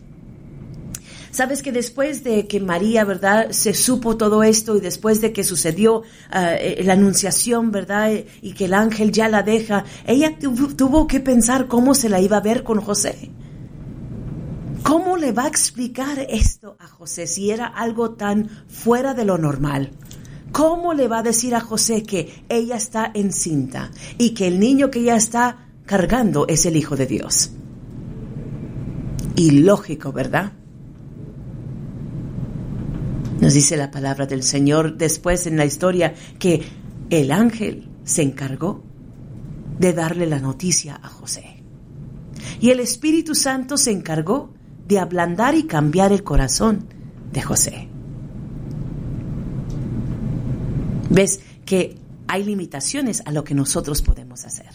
Sabes 1.32 1.62
que 1.62 1.72
después 1.72 2.24
de 2.24 2.48
que 2.48 2.60
María, 2.60 3.06
¿verdad?, 3.06 3.52
se 3.52 3.74
supo 3.74 4.18
todo 4.18 4.44
esto 4.44 4.76
y 4.76 4.82
después 4.82 5.22
de 5.22 5.32
que 5.32 5.44
sucedió 5.44 6.04
ah, 6.32 6.56
eh, 6.56 6.82
la 6.84 6.94
anunciación, 6.94 7.72
¿verdad?, 7.72 8.12
y 8.42 8.54
que 8.54 8.66
el 8.66 8.74
ángel 8.74 9.12
ya 9.12 9.30
la 9.30 9.44
deja, 9.44 9.86
ella 10.08 10.38
tuvo 10.40 11.08
que 11.08 11.20
pensar 11.20 11.68
cómo 11.68 11.94
se 11.94 12.10
la 12.10 12.20
iba 12.20 12.38
a 12.38 12.42
ver 12.42 12.64
con 12.64 12.82
José. 12.82 13.32
¿Cómo 14.84 15.18
le 15.18 15.32
va 15.32 15.44
a 15.44 15.48
explicar 15.48 16.26
esto 16.30 16.78
a 16.80 16.88
José 16.88 17.28
si 17.28 17.52
era 17.52 17.68
algo 17.68 18.12
tan 18.12 18.50
fuera 18.68 19.14
de 19.14 19.26
lo 19.26 19.38
normal? 19.38 19.92
¿Cómo 20.52 20.94
le 20.94 21.08
va 21.08 21.20
a 21.20 21.24
decir 21.24 21.54
a 21.54 21.60
José 21.60 22.04
que 22.04 22.44
ella 22.50 22.76
está 22.76 23.12
encinta 23.14 23.92
y 24.18 24.34
que 24.34 24.48
el 24.48 24.60
niño 24.60 24.90
que 24.90 25.00
ella 25.00 25.16
está 25.16 25.68
cargando 25.86 26.48
es 26.48 26.66
el 26.66 26.76
Hijo 26.76 26.96
de 26.96 27.06
Dios? 27.06 27.52
Ilógico, 29.36 30.12
¿verdad? 30.12 30.54
Nos 33.42 33.54
dice 33.54 33.78
la 33.78 33.90
palabra 33.90 34.26
del 34.26 34.44
Señor 34.44 34.98
después 34.98 35.48
en 35.48 35.58
la 35.58 35.66
historia 35.66 36.14
que 36.38 36.62
el 37.10 37.32
ángel 37.32 37.90
se 38.04 38.22
encargó 38.22 38.84
de 39.80 39.94
darle 39.94 40.28
la 40.28 40.40
noticia 40.40 41.00
a 41.02 41.08
José. 41.08 41.64
Y 42.60 42.70
el 42.72 42.80
Espíritu 42.80 43.36
Santo 43.36 43.78
se 43.78 43.92
encargó 43.92 44.54
de 44.88 45.00
ablandar 45.00 45.56
y 45.56 45.64
cambiar 45.64 46.12
el 46.12 46.24
corazón 46.24 46.86
de 47.32 47.42
José. 47.42 47.88
Ves 51.10 51.40
que 51.66 51.98
hay 52.28 52.44
limitaciones 52.44 53.24
a 53.26 53.32
lo 53.32 53.44
que 53.44 53.56
nosotros 53.56 54.02
podemos 54.02 54.46
hacer. 54.46 54.69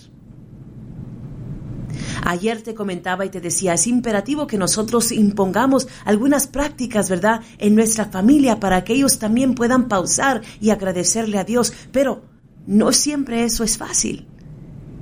Ayer 2.25 2.63
te 2.63 2.75
comentaba 2.75 3.27
y 3.27 3.29
te 3.29 3.43
decía, 3.43 3.75
es 3.75 3.87
imperativo 3.87 4.47
que 4.47 4.57
nosotros 4.57 5.13
impongamos 5.13 5.87
algunas 6.07 6.47
prácticas, 6.47 7.11
¿verdad?, 7.11 7.43
en 7.59 7.75
nuestra 7.75 8.07
familia 8.07 8.59
para 8.59 8.83
que 8.83 8.95
ellos 8.95 9.19
también 9.19 9.55
puedan 9.55 9.89
pausar 9.89 10.41
y 10.59 10.71
agradecerle 10.71 11.39
a 11.39 11.45
Dios. 11.45 11.75
Pero 11.93 12.23
no 12.67 12.93
siempre 12.93 13.45
eso 13.45 13.63
es 13.63 13.77
fácil. 13.77 14.27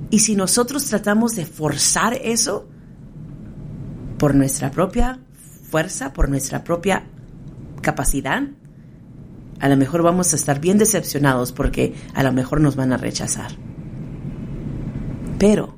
Y 0.09 0.19
si 0.19 0.35
nosotros 0.35 0.83
tratamos 0.85 1.35
de 1.35 1.45
forzar 1.45 2.13
eso 2.13 2.67
por 4.19 4.35
nuestra 4.35 4.69
propia 4.69 5.19
fuerza, 5.69 6.11
por 6.11 6.27
nuestra 6.27 6.65
propia 6.65 7.05
capacidad, 7.81 8.43
a 9.59 9.69
lo 9.69 9.77
mejor 9.77 10.03
vamos 10.03 10.33
a 10.33 10.35
estar 10.35 10.59
bien 10.59 10.77
decepcionados 10.77 11.53
porque 11.53 11.95
a 12.13 12.23
lo 12.23 12.33
mejor 12.33 12.59
nos 12.59 12.75
van 12.75 12.91
a 12.91 12.97
rechazar. 12.97 13.51
Pero 15.39 15.77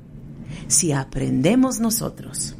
si 0.68 0.92
aprendemos 0.92 1.80
nosotros, 1.80 2.56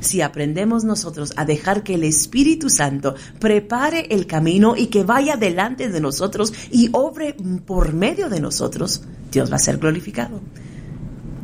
si 0.00 0.20
aprendemos 0.20 0.84
nosotros 0.84 1.32
a 1.36 1.44
dejar 1.44 1.82
que 1.82 1.94
el 1.94 2.04
Espíritu 2.04 2.70
Santo 2.70 3.14
prepare 3.38 4.06
el 4.10 4.26
camino 4.26 4.76
y 4.76 4.86
que 4.86 5.04
vaya 5.04 5.36
delante 5.36 5.88
de 5.88 6.00
nosotros 6.00 6.52
y 6.70 6.90
obre 6.92 7.34
por 7.66 7.92
medio 7.92 8.28
de 8.28 8.40
nosotros, 8.40 9.02
Dios 9.30 9.50
va 9.50 9.56
a 9.56 9.60
ser 9.60 9.78
glorificado. 9.78 10.40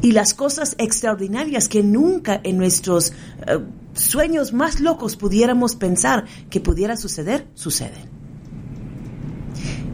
Y 0.02 0.12
las 0.12 0.34
cosas 0.34 0.74
extraordinarias 0.78 1.68
que 1.68 1.82
nunca 1.82 2.40
en 2.44 2.58
nuestros 2.58 3.12
eh, 3.46 3.58
sueños 3.94 4.52
más 4.52 4.80
locos 4.80 5.16
pudiéramos 5.16 5.76
pensar 5.76 6.26
que 6.50 6.60
pudiera 6.60 6.96
suceder, 6.96 7.48
suceden. 7.54 8.12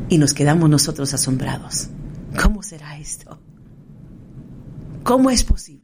Y 0.09 0.19
nos 0.19 0.35
quedamos 0.35 0.69
nosotros 0.69 1.15
asombrados. 1.15 1.89
¿Cómo 2.41 2.63
será 2.63 2.99
esto? 2.99 3.39
¿Cómo 5.05 5.31
es 5.31 5.45
posible 5.45 5.80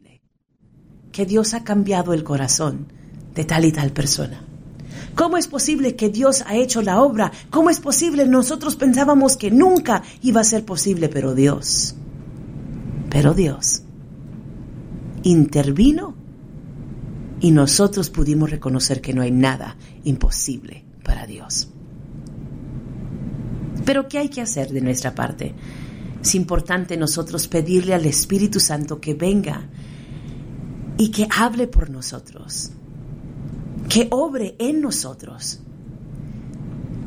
que 1.17 1.25
Dios 1.25 1.55
ha 1.55 1.65
cambiado 1.65 2.13
el 2.13 2.25
corazón 2.25 2.89
de 3.35 3.47
tal 3.47 3.65
y 3.65 3.73
tal 3.73 3.91
persona? 3.91 4.45
¿Cómo 5.15 5.39
es 5.39 5.49
posible 5.49 5.97
que 5.97 6.11
Dios 6.11 6.45
ha 6.47 6.57
hecho 6.57 6.83
la 6.83 7.01
obra? 7.01 7.33
¿Cómo 7.49 7.71
es 7.71 7.81
posible? 7.81 8.27
Nosotros 8.27 8.77
pensábamos 8.77 9.39
que 9.39 9.51
nunca 9.51 10.03
iba 10.21 10.43
a 10.43 10.45
ser 10.45 10.67
posible, 10.67 11.09
pero 11.09 11.35
Dios, 11.35 11.95
pero 13.09 13.33
Dios 13.33 13.81
intervino 15.23 16.15
y 17.41 17.51
nosotros 17.51 18.11
pudimos 18.11 18.51
reconocer 18.51 19.01
que 19.01 19.15
no 19.15 19.23
hay 19.23 19.31
nada 19.31 19.75
imposible 20.05 20.85
para 21.03 21.27
Dios. 21.27 21.71
Pero 23.87 24.07
¿qué 24.07 24.19
hay 24.19 24.29
que 24.29 24.43
hacer 24.43 24.71
de 24.71 24.83
nuestra 24.83 25.15
parte? 25.15 25.55
Es 26.23 26.35
importante 26.35 26.95
nosotros 26.99 27.49
pedirle 27.49 27.95
al 27.95 28.05
Espíritu 28.05 28.61
Santo 28.61 29.01
que 29.01 29.15
venga 29.15 29.67
y 30.99 31.11
que 31.11 31.29
hable 31.31 31.67
por 31.67 31.91
nosotros, 31.91 32.71
que 33.89 34.09
obre 34.11 34.57
en 34.59 34.81
nosotros, 34.81 35.61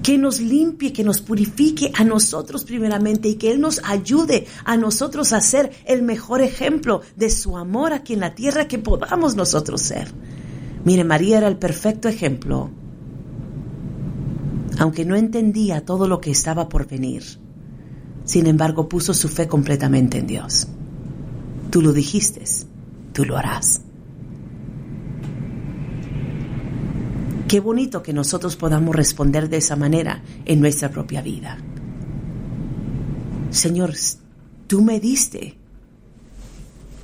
que 0.04 0.18
nos 0.18 0.40
limpie, 0.40 0.94
que 0.94 1.04
nos 1.04 1.22
purifique 1.22 1.92
a 1.96 2.04
nosotros 2.04 2.64
primeramente 2.64 3.30
y 3.30 3.36
que 3.36 3.52
Él 3.52 3.60
nos 3.60 3.82
ayude 3.84 4.48
a 4.66 4.78
nosotros 4.78 5.34
a 5.34 5.42
ser 5.42 5.72
el 5.86 6.02
mejor 6.02 6.42
ejemplo 6.42 7.02
de 7.16 7.30
su 7.30 7.58
amor 7.58 7.94
aquí 7.94 8.14
en 8.14 8.22
la 8.22 8.36
tierra 8.36 8.68
que 8.68 8.80
podamos 8.80 9.36
nosotros 9.36 9.82
ser. 9.82 10.12
Mire, 10.86 11.04
María 11.04 11.40
era 11.40 11.48
el 11.48 11.58
perfecto 11.58 12.08
ejemplo, 12.08 12.70
aunque 14.78 15.04
no 15.04 15.16
entendía 15.16 15.84
todo 15.84 16.08
lo 16.08 16.22
que 16.22 16.32
estaba 16.32 16.70
por 16.70 16.88
venir 16.88 17.24
sin 18.30 18.46
embargo, 18.46 18.88
puso 18.88 19.16
su 19.16 19.28
fe 19.28 19.48
completamente 19.48 20.20
en 20.20 20.28
Dios. 20.28 20.68
Tú 21.72 21.82
lo 21.82 21.94
dijiste, 21.94 22.44
tú 23.14 23.26
lo 23.26 23.38
harás. 23.38 23.82
Qué 27.48 27.60
bonito 27.60 28.04
que 28.04 28.14
nosotros 28.14 28.56
podamos 28.56 28.96
responder 28.96 29.50
de 29.50 29.58
esa 29.58 29.76
manera 29.76 30.22
en 30.46 30.62
nuestra 30.62 30.90
propia 30.90 31.24
vida. 31.24 31.58
Señor, 33.50 33.94
tú 34.68 34.84
me 34.84 35.00
diste, 35.00 35.58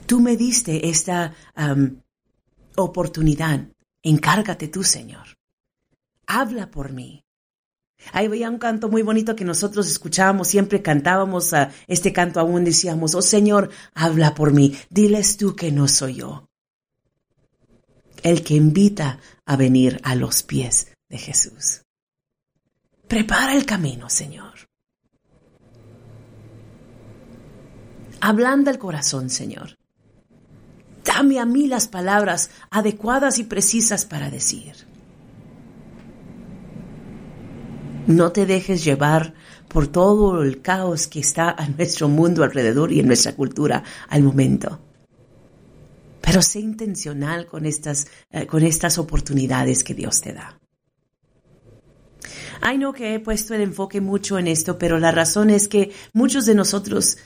tú 0.06 0.20
me 0.20 0.38
diste 0.38 0.88
esta 0.88 1.34
oportunidad. 2.76 3.68
Encárgate 4.04 4.68
tú, 4.68 4.84
Señor. 4.84 5.26
Habla 6.28 6.70
por 6.70 6.92
mí. 6.92 7.25
Ahí 8.12 8.28
veía 8.28 8.50
un 8.50 8.58
canto 8.58 8.90
muy 8.90 9.02
bonito 9.02 9.36
que 9.36 9.46
nosotros 9.46 9.88
escuchábamos, 9.88 10.48
siempre 10.48 10.82
cantábamos 10.82 11.52
este 11.88 12.14
canto 12.14 12.40
aún, 12.40 12.64
decíamos, 12.64 13.16
oh 13.16 13.22
Señor, 13.22 13.70
habla 13.94 14.34
por 14.36 14.54
mí, 14.54 14.76
diles 14.90 15.38
tú 15.38 15.56
que 15.56 15.72
no 15.72 15.88
soy 15.88 16.16
yo. 16.16 16.48
El 18.24 18.44
que 18.44 18.56
invita 18.56 19.20
a 19.46 19.56
venir 19.56 20.00
a 20.04 20.16
los 20.16 20.44
pies 20.44 20.88
de 21.10 21.18
Jesús. 21.18 21.82
Prepara 23.08 23.56
el 23.56 23.66
camino, 23.66 24.10
Señor. 24.10 24.54
Ablanda 28.20 28.72
el 28.72 28.80
corazón, 28.80 29.30
Señor. 29.30 29.78
Dame 31.04 31.40
a 31.40 31.46
mí 31.46 31.68
las 31.68 31.88
palabras 31.88 32.50
adecuadas 32.72 33.38
y 33.38 33.44
precisas 33.44 34.06
para 34.06 34.32
decir. 34.32 34.74
No 38.08 38.32
te 38.32 38.46
dejes 38.46 38.84
llevar 38.84 39.34
por 39.68 39.88
todo 39.88 40.44
el 40.44 40.62
caos 40.62 41.08
que 41.08 41.20
está 41.20 41.56
en 41.58 41.76
nuestro 41.76 42.08
mundo 42.08 42.44
alrededor 42.44 42.92
y 42.92 43.00
en 43.00 43.08
nuestra 43.08 43.36
cultura 43.36 43.84
al 44.10 44.22
momento. 44.22 44.80
Pero 46.22 46.42
sé 46.42 46.60
intencional 46.60 47.48
con 47.48 47.66
estas, 47.66 48.08
eh, 48.32 48.46
con 48.46 48.64
estas 48.64 48.98
oportunidades 48.98 49.84
que 49.84 49.94
Dios 49.94 50.22
te 50.22 50.34
da. 50.34 50.60
Ay, 52.62 52.78
no 52.78 52.94
que 52.94 53.16
he 53.16 53.20
puesto 53.20 53.54
el 53.54 53.62
enfoque 53.62 54.02
mucho 54.02 54.38
en 54.38 54.48
esto, 54.48 54.78
pero 54.78 55.00
la 55.00 55.12
razón 55.12 55.50
es 55.50 55.68
que 55.68 55.92
muchos 56.14 56.46
de 56.46 56.56
nosotros, 56.56 57.18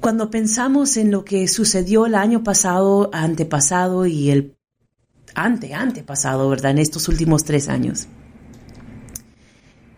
cuando 0.00 0.30
pensamos 0.30 0.96
en 0.96 1.10
lo 1.10 1.24
que 1.24 1.48
sucedió 1.48 2.06
el 2.06 2.14
año 2.14 2.42
pasado, 2.42 3.10
antepasado 3.12 4.06
y 4.06 4.30
el 4.30 4.56
ante, 5.34 5.74
antepasado, 5.74 6.48
¿verdad? 6.48 6.72
En 6.72 6.78
estos 6.78 7.08
últimos 7.08 7.44
tres 7.44 7.68
años, 7.68 8.08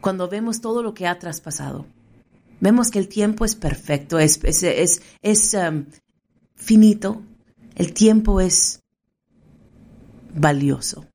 cuando 0.04 0.28
vemos 0.28 0.60
todo 0.60 0.82
lo 0.82 0.92
que 0.92 1.06
ha 1.06 1.18
traspasado. 1.18 1.86
Vemos 2.60 2.90
que 2.90 2.98
el 2.98 3.08
tiempo 3.08 3.46
es 3.46 3.54
perfecto, 3.54 4.18
es, 4.18 4.38
es, 4.44 5.00
es, 5.22 5.54
um, 5.54 5.86
finito, 6.54 7.22
el 7.74 7.94
tiempo 7.94 8.38
es 8.42 8.82
valioso. 10.34 11.06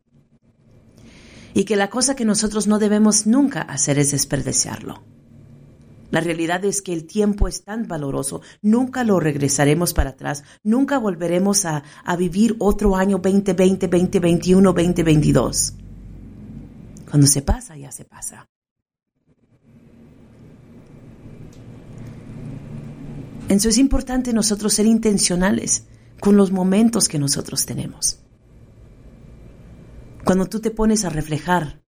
Y 1.53 1.65
que 1.65 1.75
la 1.75 1.91
cosa 1.91 2.15
que 2.15 2.25
nosotros 2.25 2.65
no 2.65 2.79
debemos 2.79 3.27
nunca 3.27 3.61
hacer 3.61 3.99
es 3.99 4.09
desperdiciarlo. 4.09 5.03
La 6.09 6.21
realidad 6.21 6.65
es 6.65 6.81
que 6.81 6.91
el 6.91 7.05
tiempo 7.05 7.47
es 7.47 7.63
tan 7.63 7.87
valoroso, 7.87 8.41
nunca 8.63 9.03
lo 9.03 9.19
regresaremos 9.19 9.93
para 9.93 10.09
atrás, 10.09 10.43
nunca 10.63 10.97
volveremos 10.97 11.65
a, 11.65 11.83
a 12.03 12.15
vivir 12.15 12.55
otro 12.57 12.95
año 12.95 13.19
2020, 13.19 13.87
2021, 13.87 14.73
2022. 14.73 15.73
Cuando 17.07 17.27
se 17.27 17.43
pasa, 17.43 17.77
ya 17.77 17.91
se 17.91 18.05
pasa. 18.05 18.49
Entonces 23.49 23.73
es 23.73 23.77
importante 23.79 24.31
nosotros 24.31 24.73
ser 24.73 24.85
intencionales 24.85 25.85
con 26.19 26.37
los 26.37 26.51
momentos 26.51 27.07
que 27.07 27.19
nosotros 27.19 27.65
tenemos. 27.65 28.19
Cuando 30.23 30.45
tú 30.45 30.59
te 30.59 30.71
pones 30.71 31.03
a 31.03 31.09
reflejar, 31.09 31.81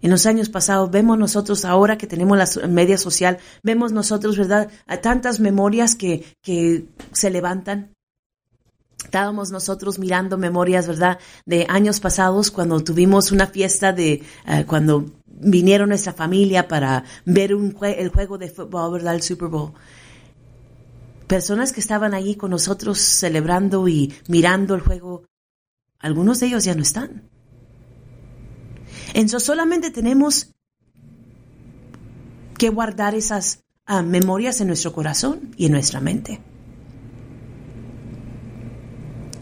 en 0.00 0.10
los 0.10 0.26
años 0.26 0.48
pasados, 0.48 0.90
vemos 0.90 1.18
nosotros 1.18 1.64
ahora 1.64 1.96
que 1.98 2.06
tenemos 2.06 2.36
la 2.36 2.66
media 2.66 2.98
social, 2.98 3.38
vemos 3.62 3.92
nosotros, 3.92 4.36
¿verdad?, 4.36 4.70
a 4.86 4.98
tantas 4.98 5.40
memorias 5.40 5.94
que, 5.94 6.24
que 6.42 6.86
se 7.12 7.30
levantan, 7.30 7.94
Estábamos 9.04 9.50
nosotros 9.50 9.98
mirando 9.98 10.38
memorias, 10.38 10.88
¿verdad? 10.88 11.18
De 11.44 11.66
años 11.68 12.00
pasados 12.00 12.50
cuando 12.50 12.82
tuvimos 12.82 13.32
una 13.32 13.46
fiesta 13.46 13.92
de, 13.92 14.22
eh, 14.46 14.64
cuando 14.66 15.04
vinieron 15.26 15.90
nuestra 15.90 16.14
familia 16.14 16.66
para 16.68 17.04
ver 17.26 17.54
un 17.54 17.76
el 17.82 18.08
juego 18.08 18.38
de 18.38 18.48
fútbol, 18.48 18.94
¿verdad? 18.94 19.14
El 19.14 19.22
Super 19.22 19.48
Bowl. 19.48 19.74
Personas 21.26 21.72
que 21.72 21.80
estaban 21.80 22.14
allí 22.14 22.36
con 22.36 22.50
nosotros 22.50 22.98
celebrando 22.98 23.88
y 23.88 24.14
mirando 24.28 24.74
el 24.74 24.80
juego, 24.80 25.24
algunos 25.98 26.40
de 26.40 26.46
ellos 26.46 26.64
ya 26.64 26.74
no 26.74 26.82
están. 26.82 27.28
En 29.14 29.26
eso 29.26 29.40
solamente 29.40 29.90
tenemos 29.90 30.52
que 32.58 32.68
guardar 32.68 33.14
esas 33.14 33.64
ah, 33.86 34.02
memorias 34.02 34.60
en 34.60 34.68
nuestro 34.68 34.92
corazón 34.92 35.54
y 35.56 35.66
en 35.66 35.72
nuestra 35.72 36.00
mente 36.00 36.40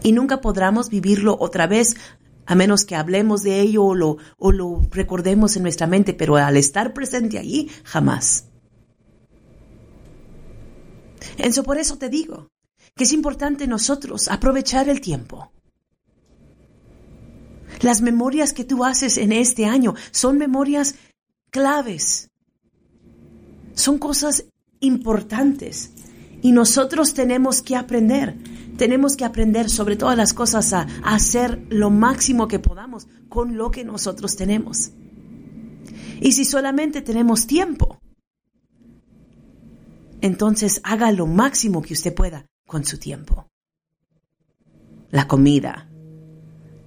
y 0.03 0.11
nunca 0.11 0.41
podremos 0.41 0.89
vivirlo 0.89 1.37
otra 1.39 1.65
vez 1.65 1.95
a 2.45 2.55
menos 2.55 2.83
que 2.83 2.95
hablemos 2.95 3.41
de 3.41 3.61
ello 3.61 3.85
o 3.85 3.95
lo, 3.95 4.17
o 4.37 4.51
lo 4.51 4.81
recordemos 4.91 5.55
en 5.55 5.63
nuestra 5.63 5.87
mente, 5.87 6.13
pero 6.13 6.35
al 6.35 6.57
estar 6.57 6.93
presente 6.93 7.39
allí, 7.39 7.71
jamás. 7.85 8.49
Eso 11.37 11.63
por 11.63 11.77
eso 11.77 11.97
te 11.97 12.09
digo 12.09 12.49
que 12.95 13.05
es 13.05 13.13
importante 13.13 13.67
nosotros 13.67 14.27
aprovechar 14.27 14.89
el 14.89 15.01
tiempo. 15.01 15.51
Las 17.81 18.01
memorias 18.01 18.53
que 18.53 18.63
tú 18.63 18.85
haces 18.85 19.17
en 19.17 19.31
este 19.31 19.65
año 19.65 19.95
son 20.11 20.37
memorias 20.37 20.95
claves. 21.49 22.29
Son 23.73 23.97
cosas 23.97 24.45
importantes 24.79 25.91
y 26.41 26.51
nosotros 26.51 27.13
tenemos 27.13 27.61
que 27.61 27.75
aprender 27.75 28.35
tenemos 28.77 29.15
que 29.15 29.25
aprender 29.25 29.69
sobre 29.69 29.95
todas 29.95 30.17
las 30.17 30.33
cosas 30.33 30.73
a, 30.73 30.87
hacer 31.03 31.65
lo 31.69 31.89
máximo 31.89 32.47
que 32.47 32.59
podamos 32.59 33.07
con 33.29 33.57
lo 33.57 33.71
que 33.71 33.83
nosotros 33.83 34.35
tenemos. 34.35 34.91
Y 36.21 36.31
si 36.33 36.45
solamente 36.45 37.01
tenemos 37.01 37.47
tiempo, 37.47 37.99
entonces 40.23 40.79
haga 40.85 41.11
lo 41.11 41.27
máximo 41.27 41.81
que 41.81 41.93
usted 41.93 42.15
pueda 42.15 42.45
con 42.65 42.85
su 42.85 42.97
tiempo. 42.97 43.49
La 45.11 45.27
comida, 45.27 45.89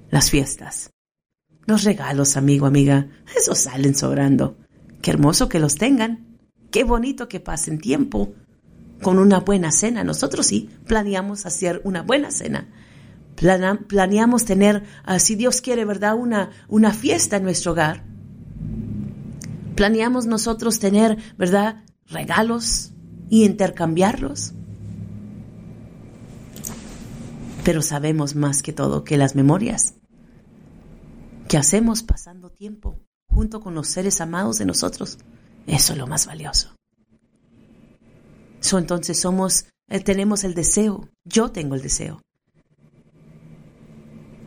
las 0.08 0.30
fiestas, 0.30 0.90
los 1.66 1.84
regalos, 1.84 2.38
amigo, 2.38 2.64
amiga, 2.64 3.08
esos 3.36 3.58
salen 3.58 3.94
sobrando. 3.94 4.56
Qué 5.02 5.10
hermoso 5.10 5.50
que 5.50 5.58
los 5.58 5.74
tengan. 5.76 6.38
Qué 6.70 6.82
bonito 6.84 7.28
que 7.28 7.38
pasen 7.38 7.78
tiempo 7.78 8.32
con 9.02 9.18
una 9.18 9.40
buena 9.40 9.70
cena. 9.70 10.02
Nosotros 10.02 10.46
sí 10.46 10.70
planeamos 10.86 11.44
hacer 11.44 11.82
una 11.84 12.00
buena 12.00 12.30
cena. 12.30 12.68
planeamos 13.36 14.46
tener, 14.46 14.84
ah, 15.04 15.18
si 15.18 15.34
Dios 15.34 15.60
quiere, 15.60 15.84
¿verdad?, 15.84 16.14
una, 16.14 16.52
una 16.68 16.90
fiesta 16.90 17.36
en 17.36 17.42
nuestro 17.42 17.72
hogar. 17.72 18.02
Planeamos 19.74 20.24
nosotros 20.24 20.78
tener, 20.78 21.18
¿verdad?, 21.36 21.84
regalos 22.06 22.94
y 23.28 23.44
intercambiarlos. 23.44 24.52
Pero 27.64 27.82
sabemos 27.82 28.34
más 28.34 28.62
que 28.62 28.72
todo 28.72 29.04
que 29.04 29.16
las 29.16 29.34
memorias 29.34 29.94
que 31.48 31.56
hacemos 31.56 32.02
pasando 32.02 32.50
tiempo 32.50 32.98
junto 33.28 33.60
con 33.60 33.74
los 33.74 33.88
seres 33.88 34.20
amados 34.20 34.58
de 34.58 34.66
nosotros, 34.66 35.18
eso 35.66 35.92
es 35.92 35.98
lo 35.98 36.06
más 36.06 36.26
valioso 36.26 36.76
entonces 38.76 39.20
somos, 39.20 39.66
eh, 39.88 40.00
tenemos 40.00 40.42
el 40.42 40.54
deseo, 40.54 41.08
yo 41.24 41.52
tengo 41.52 41.76
el 41.76 41.82
deseo 41.82 42.20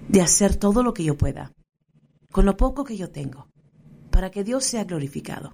de 0.09 0.21
hacer 0.21 0.55
todo 0.55 0.83
lo 0.83 0.93
que 0.93 1.03
yo 1.03 1.17
pueda, 1.17 1.53
con 2.31 2.45
lo 2.45 2.57
poco 2.57 2.83
que 2.83 2.97
yo 2.97 3.09
tengo, 3.09 3.47
para 4.11 4.31
que 4.31 4.43
Dios 4.43 4.65
sea 4.65 4.83
glorificado 4.83 5.53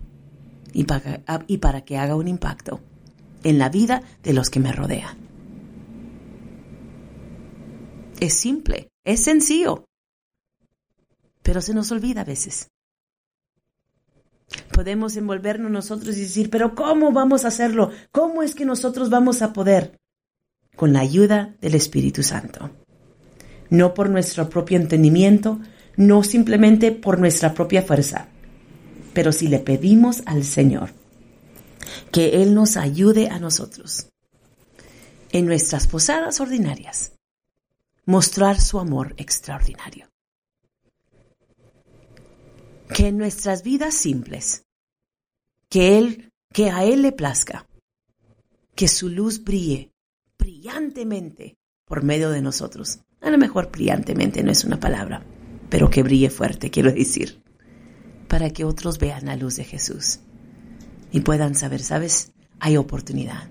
y 0.74 0.86
para 1.58 1.86
que 1.86 1.98
haga 1.98 2.16
un 2.16 2.28
impacto 2.28 2.82
en 3.46 3.60
la 3.60 3.70
vida 3.70 4.02
de 4.24 4.34
los 4.34 4.50
que 4.50 4.60
me 4.60 4.74
rodean. 4.74 5.16
Es 8.20 8.34
simple, 8.34 8.90
es 9.06 9.24
sencillo, 9.24 9.86
pero 11.44 11.62
se 11.62 11.74
nos 11.74 11.92
olvida 11.92 12.22
a 12.22 12.26
veces. 12.26 12.70
Podemos 14.74 15.16
envolvernos 15.16 15.72
nosotros 15.72 16.18
y 16.18 16.22
decir, 16.22 16.50
pero 16.50 16.76
¿cómo 16.76 17.12
vamos 17.12 17.46
a 17.46 17.50
hacerlo? 17.50 17.92
¿Cómo 18.12 18.42
es 18.42 18.56
que 18.56 18.66
nosotros 18.66 19.10
vamos 19.10 19.42
a 19.42 19.54
poder? 19.54 19.96
Con 20.76 20.92
la 20.92 21.02
ayuda 21.02 21.56
del 21.62 21.76
Espíritu 21.76 22.24
Santo. 22.24 22.72
No 23.70 23.94
por 23.94 24.10
nuestro 24.10 24.50
propio 24.50 24.78
entendimiento, 24.78 25.60
no 25.98 26.24
simplemente 26.24 26.92
por 26.92 27.20
nuestra 27.20 27.54
propia 27.54 27.84
fuerza, 27.84 28.28
pero 29.14 29.32
si 29.32 29.48
le 29.48 29.60
pedimos 29.60 30.24
al 30.26 30.44
Señor 30.44 31.05
que 32.12 32.42
Él 32.42 32.54
nos 32.54 32.78
ayude 32.78 33.30
a 33.30 33.40
nosotros 33.40 34.08
en 35.32 35.46
nuestras 35.46 35.88
posadas 35.88 36.40
ordinarias, 36.40 37.14
mostrar 38.06 38.60
su 38.62 38.80
amor 38.80 39.14
extraordinario 39.18 40.08
que 42.94 43.08
en 43.08 43.18
nuestras 43.18 43.64
vidas 43.64 43.94
simples, 43.94 44.64
que 45.70 45.98
Él, 45.98 46.32
que 46.54 46.70
a 46.70 46.84
Él 46.84 47.02
le 47.02 47.12
plazca, 47.12 47.66
que 48.76 48.88
su 48.88 49.10
luz 49.10 49.44
brille 49.44 49.92
brillantemente 50.38 51.58
por 51.86 52.04
medio 52.04 52.30
de 52.30 52.42
nosotros. 52.42 53.00
A 53.22 53.30
lo 53.30 53.38
mejor 53.38 53.72
brillantemente 53.72 54.44
no 54.44 54.52
es 54.52 54.64
una 54.64 54.80
palabra, 54.80 55.26
pero 55.70 55.90
que 55.90 56.04
brille 56.04 56.30
fuerte, 56.30 56.70
quiero 56.70 56.92
decir, 56.92 57.42
para 58.28 58.50
que 58.50 58.66
otros 58.66 59.00
vean 59.00 59.26
la 59.26 59.36
luz 59.36 59.56
de 59.56 59.64
Jesús 59.64 60.20
y 61.16 61.22
puedan 61.22 61.56
saber, 61.56 61.82
¿sabes? 61.82 62.34
Hay 62.60 62.76
oportunidad. 62.76 63.48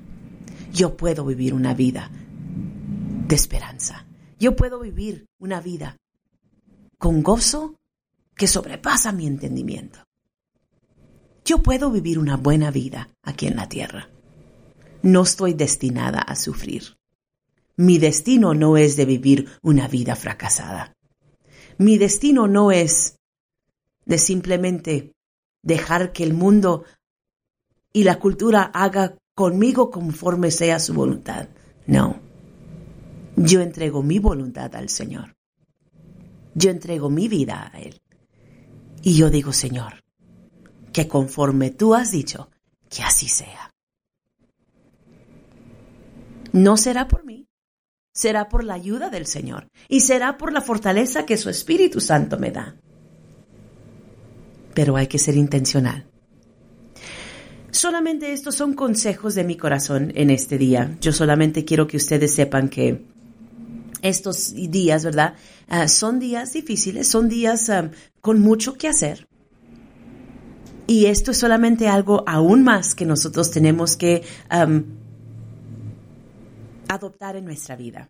Yo 0.70 0.98
puedo 0.98 1.24
vivir 1.24 1.55
una 1.55 1.72
vida 1.72 2.11
de 3.27 3.35
esperanza. 3.35 4.05
Yo 4.38 4.55
puedo 4.55 4.81
vivir 4.81 5.24
una 5.38 5.62
vida 5.62 5.96
con 6.98 7.22
gozo 7.22 7.77
que 8.37 8.48
sobrepasa 8.48 9.12
mi 9.12 9.27
entendimiento. 9.27 10.00
Yo 11.46 11.62
puedo 11.62 11.90
vivir 11.90 12.18
una 12.18 12.37
buena 12.37 12.70
vida 12.70 13.09
aquí 13.22 13.46
en 13.46 13.57
la 13.57 13.66
tierra. 13.66 14.11
No 15.00 15.22
estoy 15.22 15.55
destinada 15.55 16.18
a 16.18 16.37
sufrir. 16.37 16.98
Mi 17.79 17.96
destino 17.96 18.53
no 18.53 18.77
es 18.77 18.96
de 18.96 19.07
vivir 19.07 19.48
una 19.62 19.88
vida 19.88 20.16
fracasada. 20.16 20.92
Mi 21.79 21.96
destino 21.96 22.46
no 22.46 22.72
es 22.72 23.16
de 24.05 24.18
simplemente 24.18 25.12
dejar 25.62 26.12
que 26.12 26.24
el 26.24 26.35
mundo 26.35 26.85
y 27.94 28.02
la 28.02 28.18
cultura 28.18 28.64
haga 28.74 29.16
conmigo 29.35 29.90
conforme 29.90 30.50
sea 30.50 30.78
su 30.80 30.92
voluntad. 30.92 31.48
No. 31.87 32.20
Yo 33.37 33.61
entrego 33.61 34.02
mi 34.02 34.18
voluntad 34.18 34.74
al 34.74 34.88
Señor. 34.88 35.37
Yo 36.54 36.70
entrego 36.70 37.09
mi 37.09 37.28
vida 37.28 37.70
a 37.72 37.80
Él. 37.80 38.00
Y 39.00 39.16
yo 39.16 39.30
digo, 39.30 39.52
Señor, 39.52 40.02
que 40.92 41.07
conforme 41.07 41.70
tú 41.70 41.94
has 41.94 42.11
dicho, 42.11 42.50
que 42.90 43.02
así 43.02 43.28
sea. 43.28 43.70
No 46.52 46.76
será 46.76 47.07
por 47.07 47.24
mí, 47.24 47.46
será 48.12 48.48
por 48.48 48.64
la 48.64 48.74
ayuda 48.74 49.09
del 49.09 49.26
Señor 49.26 49.68
y 49.88 50.00
será 50.00 50.37
por 50.37 50.52
la 50.52 50.61
fortaleza 50.61 51.26
que 51.26 51.37
su 51.37 51.48
Espíritu 51.48 52.00
Santo 52.00 52.38
me 52.40 52.50
da. 52.50 52.76
Pero 54.74 54.96
hay 54.96 55.07
que 55.07 55.18
ser 55.18 55.37
intencional. 55.37 56.09
Solamente 57.74 58.32
estos 58.32 58.54
son 58.54 58.74
consejos 58.74 59.34
de 59.34 59.42
mi 59.42 59.56
corazón 59.56 60.12
en 60.14 60.30
este 60.30 60.58
día. 60.58 60.96
Yo 61.00 61.12
solamente 61.12 61.64
quiero 61.64 61.88
que 61.88 61.96
ustedes 61.96 62.32
sepan 62.32 62.68
que 62.68 63.04
estos 64.00 64.54
días, 64.54 65.04
¿verdad? 65.04 65.34
Ah, 65.66 65.88
son 65.88 66.20
días 66.20 66.52
difíciles, 66.52 67.08
son 67.08 67.28
días 67.28 67.68
ah, 67.70 67.90
con 68.20 68.38
mucho 68.38 68.74
que 68.74 68.87
hacer. 68.87 69.26
Y 70.87 71.06
esto 71.06 71.32
es 71.32 71.38
solamente 71.38 71.88
algo 71.88 72.22
aún 72.28 72.62
más 72.62 72.94
que 72.94 73.06
nosotros 73.06 73.50
tenemos 73.50 73.96
que 73.96 74.22
adoptar 76.87 77.34
en 77.34 77.44
nuestra 77.44 77.74
vida. 77.74 78.08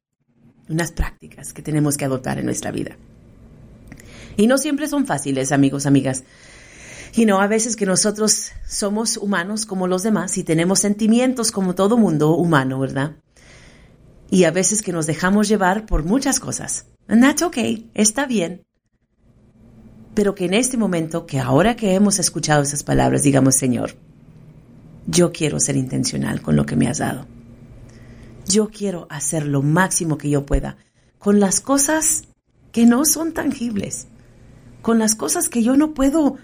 Unas 0.69 0.93
prácticas 0.93 1.55
que 1.55 1.63
tenemos 1.63 1.97
que 1.97 2.05
adoptar 2.05 2.39
en 2.39 2.45
nuestra 2.45 2.71
vida. 2.71 2.99
Y 4.37 4.47
no 4.47 4.59
siempre 4.59 4.89
son 4.89 5.07
fáciles, 5.07 5.53
amigos, 5.53 5.87
amigas. 5.87 6.23
Y 7.17 7.27
no, 7.27 7.41
a 7.41 7.47
veces 7.47 7.77
que 7.77 7.87
nosotros 7.87 8.51
somos 8.67 9.17
humanos 9.17 9.67
como 9.67 9.87
los 9.87 10.03
demás 10.03 10.37
y 10.37 10.43
tenemos 10.43 10.81
sentimientos 10.81 11.53
como 11.53 11.77
todo 11.77 11.97
mundo 11.97 12.35
humano, 12.35 12.81
¿verdad? 12.81 13.17
Y 14.31 14.45
a 14.45 14.51
veces 14.51 14.83
que 14.83 14.93
nos 14.93 15.07
dejamos 15.07 15.49
llevar 15.49 15.87
por 15.87 16.05
muchas 16.05 16.41
cosas. 16.41 16.87
And 17.07 17.23
that's 17.23 17.43
okay, 17.43 17.89
está 17.95 18.27
bien. 18.27 18.65
Pero 20.15 20.35
que 20.35 20.47
en 20.47 20.55
este 20.55 20.77
momento, 20.77 21.25
que 21.25 21.39
ahora 21.39 21.77
que 21.77 21.95
hemos 21.95 22.19
escuchado 22.19 22.63
esas 22.63 22.83
palabras, 22.83 23.23
digamos, 23.23 23.55
Señor, 23.55 23.93
yo 25.07 25.33
quiero 25.33 25.61
ser 25.61 25.77
intencional 25.77 26.43
con 26.43 26.57
lo 26.57 26.67
que 26.67 26.77
me 26.77 26.89
has 26.89 26.99
dado. 26.99 27.27
Yo 28.49 28.71
quiero 28.71 29.07
hacer 29.09 29.47
lo 29.47 29.63
máximo 29.63 30.19
que 30.19 30.31
yo 30.31 30.45
pueda 30.45 30.79
con 31.19 31.41
las 31.41 31.61
cosas 31.61 32.25
que 32.73 32.87
no 32.87 33.05
son 33.05 33.33
tangibles, 33.33 34.09
con 34.83 34.99
las 34.99 35.15
cosas 35.15 35.49
que 35.49 35.63
yo 35.63 35.77
no 35.77 35.95
puedo 35.95 36.37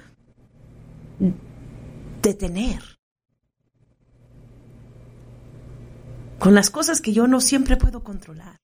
detener, 2.23 2.83
con 6.39 6.55
las 6.55 6.71
cosas 6.71 7.01
que 7.01 7.13
yo 7.13 7.27
no 7.27 7.41
siempre 7.41 7.77
puedo 7.77 8.03
controlar. 8.03 8.57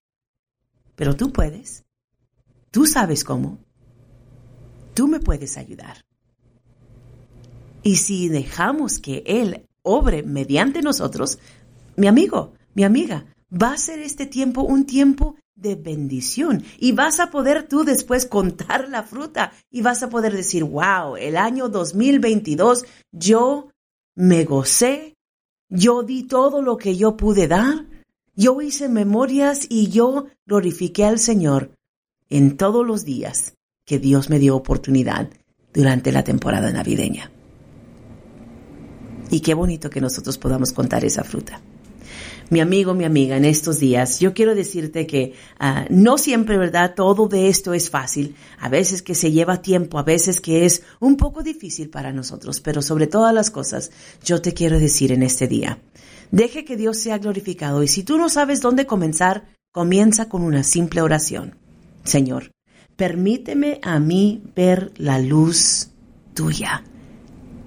Pero 0.94 1.14
tú 1.14 1.32
puedes, 1.32 1.84
tú 2.70 2.86
sabes 2.86 3.22
cómo, 3.22 3.58
tú 4.94 5.08
me 5.08 5.20
puedes 5.20 5.58
ayudar. 5.58 5.98
Y 7.82 7.96
si 7.96 8.28
dejamos 8.28 8.98
que 8.98 9.22
Él 9.26 9.66
obre 9.82 10.22
mediante 10.22 10.82
nosotros, 10.82 11.38
mi 11.96 12.08
amigo, 12.08 12.54
mi 12.74 12.82
amiga, 12.82 13.26
va 13.52 13.72
a 13.72 13.78
ser 13.78 14.00
este 14.00 14.26
tiempo 14.26 14.62
un 14.62 14.86
tiempo 14.86 15.36
de 15.56 15.74
bendición 15.74 16.62
y 16.78 16.92
vas 16.92 17.18
a 17.18 17.30
poder 17.30 17.66
tú 17.66 17.82
después 17.82 18.26
contar 18.26 18.88
la 18.88 19.02
fruta 19.02 19.52
y 19.70 19.82
vas 19.82 20.02
a 20.02 20.10
poder 20.10 20.34
decir, 20.34 20.62
wow, 20.64 21.16
el 21.16 21.36
año 21.36 21.68
2022 21.68 22.84
yo 23.10 23.70
me 24.14 24.44
gocé, 24.44 25.16
yo 25.68 26.02
di 26.02 26.24
todo 26.24 26.62
lo 26.62 26.76
que 26.76 26.96
yo 26.96 27.16
pude 27.16 27.48
dar, 27.48 27.86
yo 28.34 28.60
hice 28.60 28.88
memorias 28.88 29.66
y 29.68 29.88
yo 29.88 30.26
glorifiqué 30.46 31.04
al 31.04 31.18
Señor 31.18 31.72
en 32.28 32.56
todos 32.56 32.86
los 32.86 33.04
días 33.04 33.54
que 33.86 33.98
Dios 33.98 34.28
me 34.28 34.38
dio 34.38 34.56
oportunidad 34.56 35.30
durante 35.72 36.12
la 36.12 36.22
temporada 36.22 36.70
navideña. 36.70 37.32
Y 39.30 39.40
qué 39.40 39.54
bonito 39.54 39.90
que 39.90 40.00
nosotros 40.00 40.38
podamos 40.38 40.72
contar 40.72 41.04
esa 41.04 41.24
fruta 41.24 41.60
mi 42.48 42.60
amigo, 42.60 42.94
mi 42.94 43.04
amiga, 43.04 43.36
en 43.36 43.44
estos 43.44 43.80
días, 43.80 44.20
yo 44.20 44.32
quiero 44.32 44.54
decirte 44.54 45.06
que 45.06 45.34
ah, 45.58 45.86
no 45.90 46.16
siempre, 46.16 46.58
¿verdad? 46.58 46.94
Todo 46.94 47.28
de 47.28 47.48
esto 47.48 47.74
es 47.74 47.90
fácil. 47.90 48.36
A 48.58 48.68
veces 48.68 49.02
que 49.02 49.14
se 49.14 49.32
lleva 49.32 49.62
tiempo, 49.62 49.98
a 49.98 50.02
veces 50.02 50.40
que 50.40 50.64
es 50.64 50.82
un 51.00 51.16
poco 51.16 51.42
difícil 51.42 51.90
para 51.90 52.12
nosotros, 52.12 52.60
pero 52.60 52.82
sobre 52.82 53.06
todas 53.06 53.34
las 53.34 53.50
cosas, 53.50 53.90
yo 54.24 54.40
te 54.40 54.54
quiero 54.54 54.78
decir 54.78 55.12
en 55.12 55.22
este 55.22 55.48
día, 55.48 55.80
deje 56.30 56.64
que 56.64 56.76
Dios 56.76 56.98
sea 56.98 57.18
glorificado 57.18 57.82
y 57.82 57.88
si 57.88 58.04
tú 58.04 58.16
no 58.16 58.28
sabes 58.28 58.60
dónde 58.60 58.86
comenzar, 58.86 59.48
comienza 59.72 60.28
con 60.28 60.42
una 60.42 60.62
simple 60.62 61.02
oración. 61.02 61.56
Señor, 62.04 62.52
permíteme 62.96 63.80
a 63.82 63.98
mí 63.98 64.42
ver 64.54 64.92
la 64.96 65.18
luz 65.18 65.88
tuya 66.34 66.84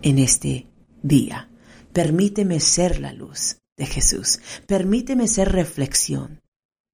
en 0.02 0.20
este 0.20 0.68
día. 1.04 1.50
Permíteme 1.92 2.60
ser 2.60 3.00
la 3.00 3.12
luz 3.12 3.59
de 3.80 3.86
Jesús. 3.86 4.39
Permíteme 4.68 5.28
ser 5.28 5.52
reflexión 5.52 6.42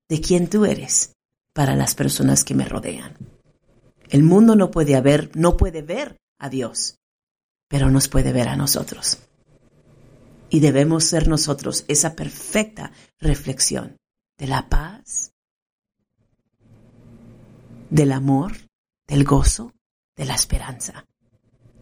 de 0.07 0.21
quién 0.21 0.47
tú 0.47 0.65
eres 0.65 1.13
para 1.51 1.75
las 1.75 1.95
personas 1.95 2.45
que 2.45 2.53
me 2.53 2.65
rodean. 2.65 3.17
El 4.07 4.23
mundo 4.23 4.55
no 4.55 4.69
puede 4.69 4.95
haber, 4.95 5.35
no 5.35 5.57
puede 5.57 5.81
ver 5.81 6.15
a 6.37 6.47
Dios, 6.47 6.99
pero 7.67 7.89
nos 7.89 8.07
puede 8.07 8.31
ver 8.31 8.47
a 8.47 8.55
nosotros. 8.55 9.17
Y 10.49 10.59
debemos 10.59 11.05
ser 11.05 11.27
nosotros 11.27 11.85
esa 11.87 12.15
perfecta 12.15 12.91
reflexión 13.19 13.97
de 14.37 14.47
la 14.47 14.69
paz, 14.69 15.31
del 17.89 18.11
amor, 18.11 18.53
del 19.07 19.23
gozo, 19.23 19.73
de 20.15 20.25
la 20.25 20.35
esperanza. 20.35 21.05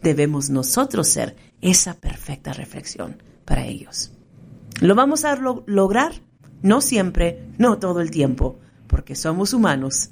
Debemos 0.02 0.50
nosotros 0.50 1.10
ser 1.10 1.36
esa 1.60 1.96
perfecta 1.96 2.54
reflexión 2.54 3.22
para 3.44 3.66
ellos. 3.66 4.13
Lo 4.82 4.96
vamos 4.96 5.26
a 5.26 5.36
lograr, 5.36 6.14
no 6.62 6.82
siempre, 6.82 7.48
no 7.58 7.78
todo 7.78 8.02
el 8.02 8.12
tiempo, 8.12 8.60
porque 8.88 9.16
somos 9.16 9.54
humanos 9.54 10.10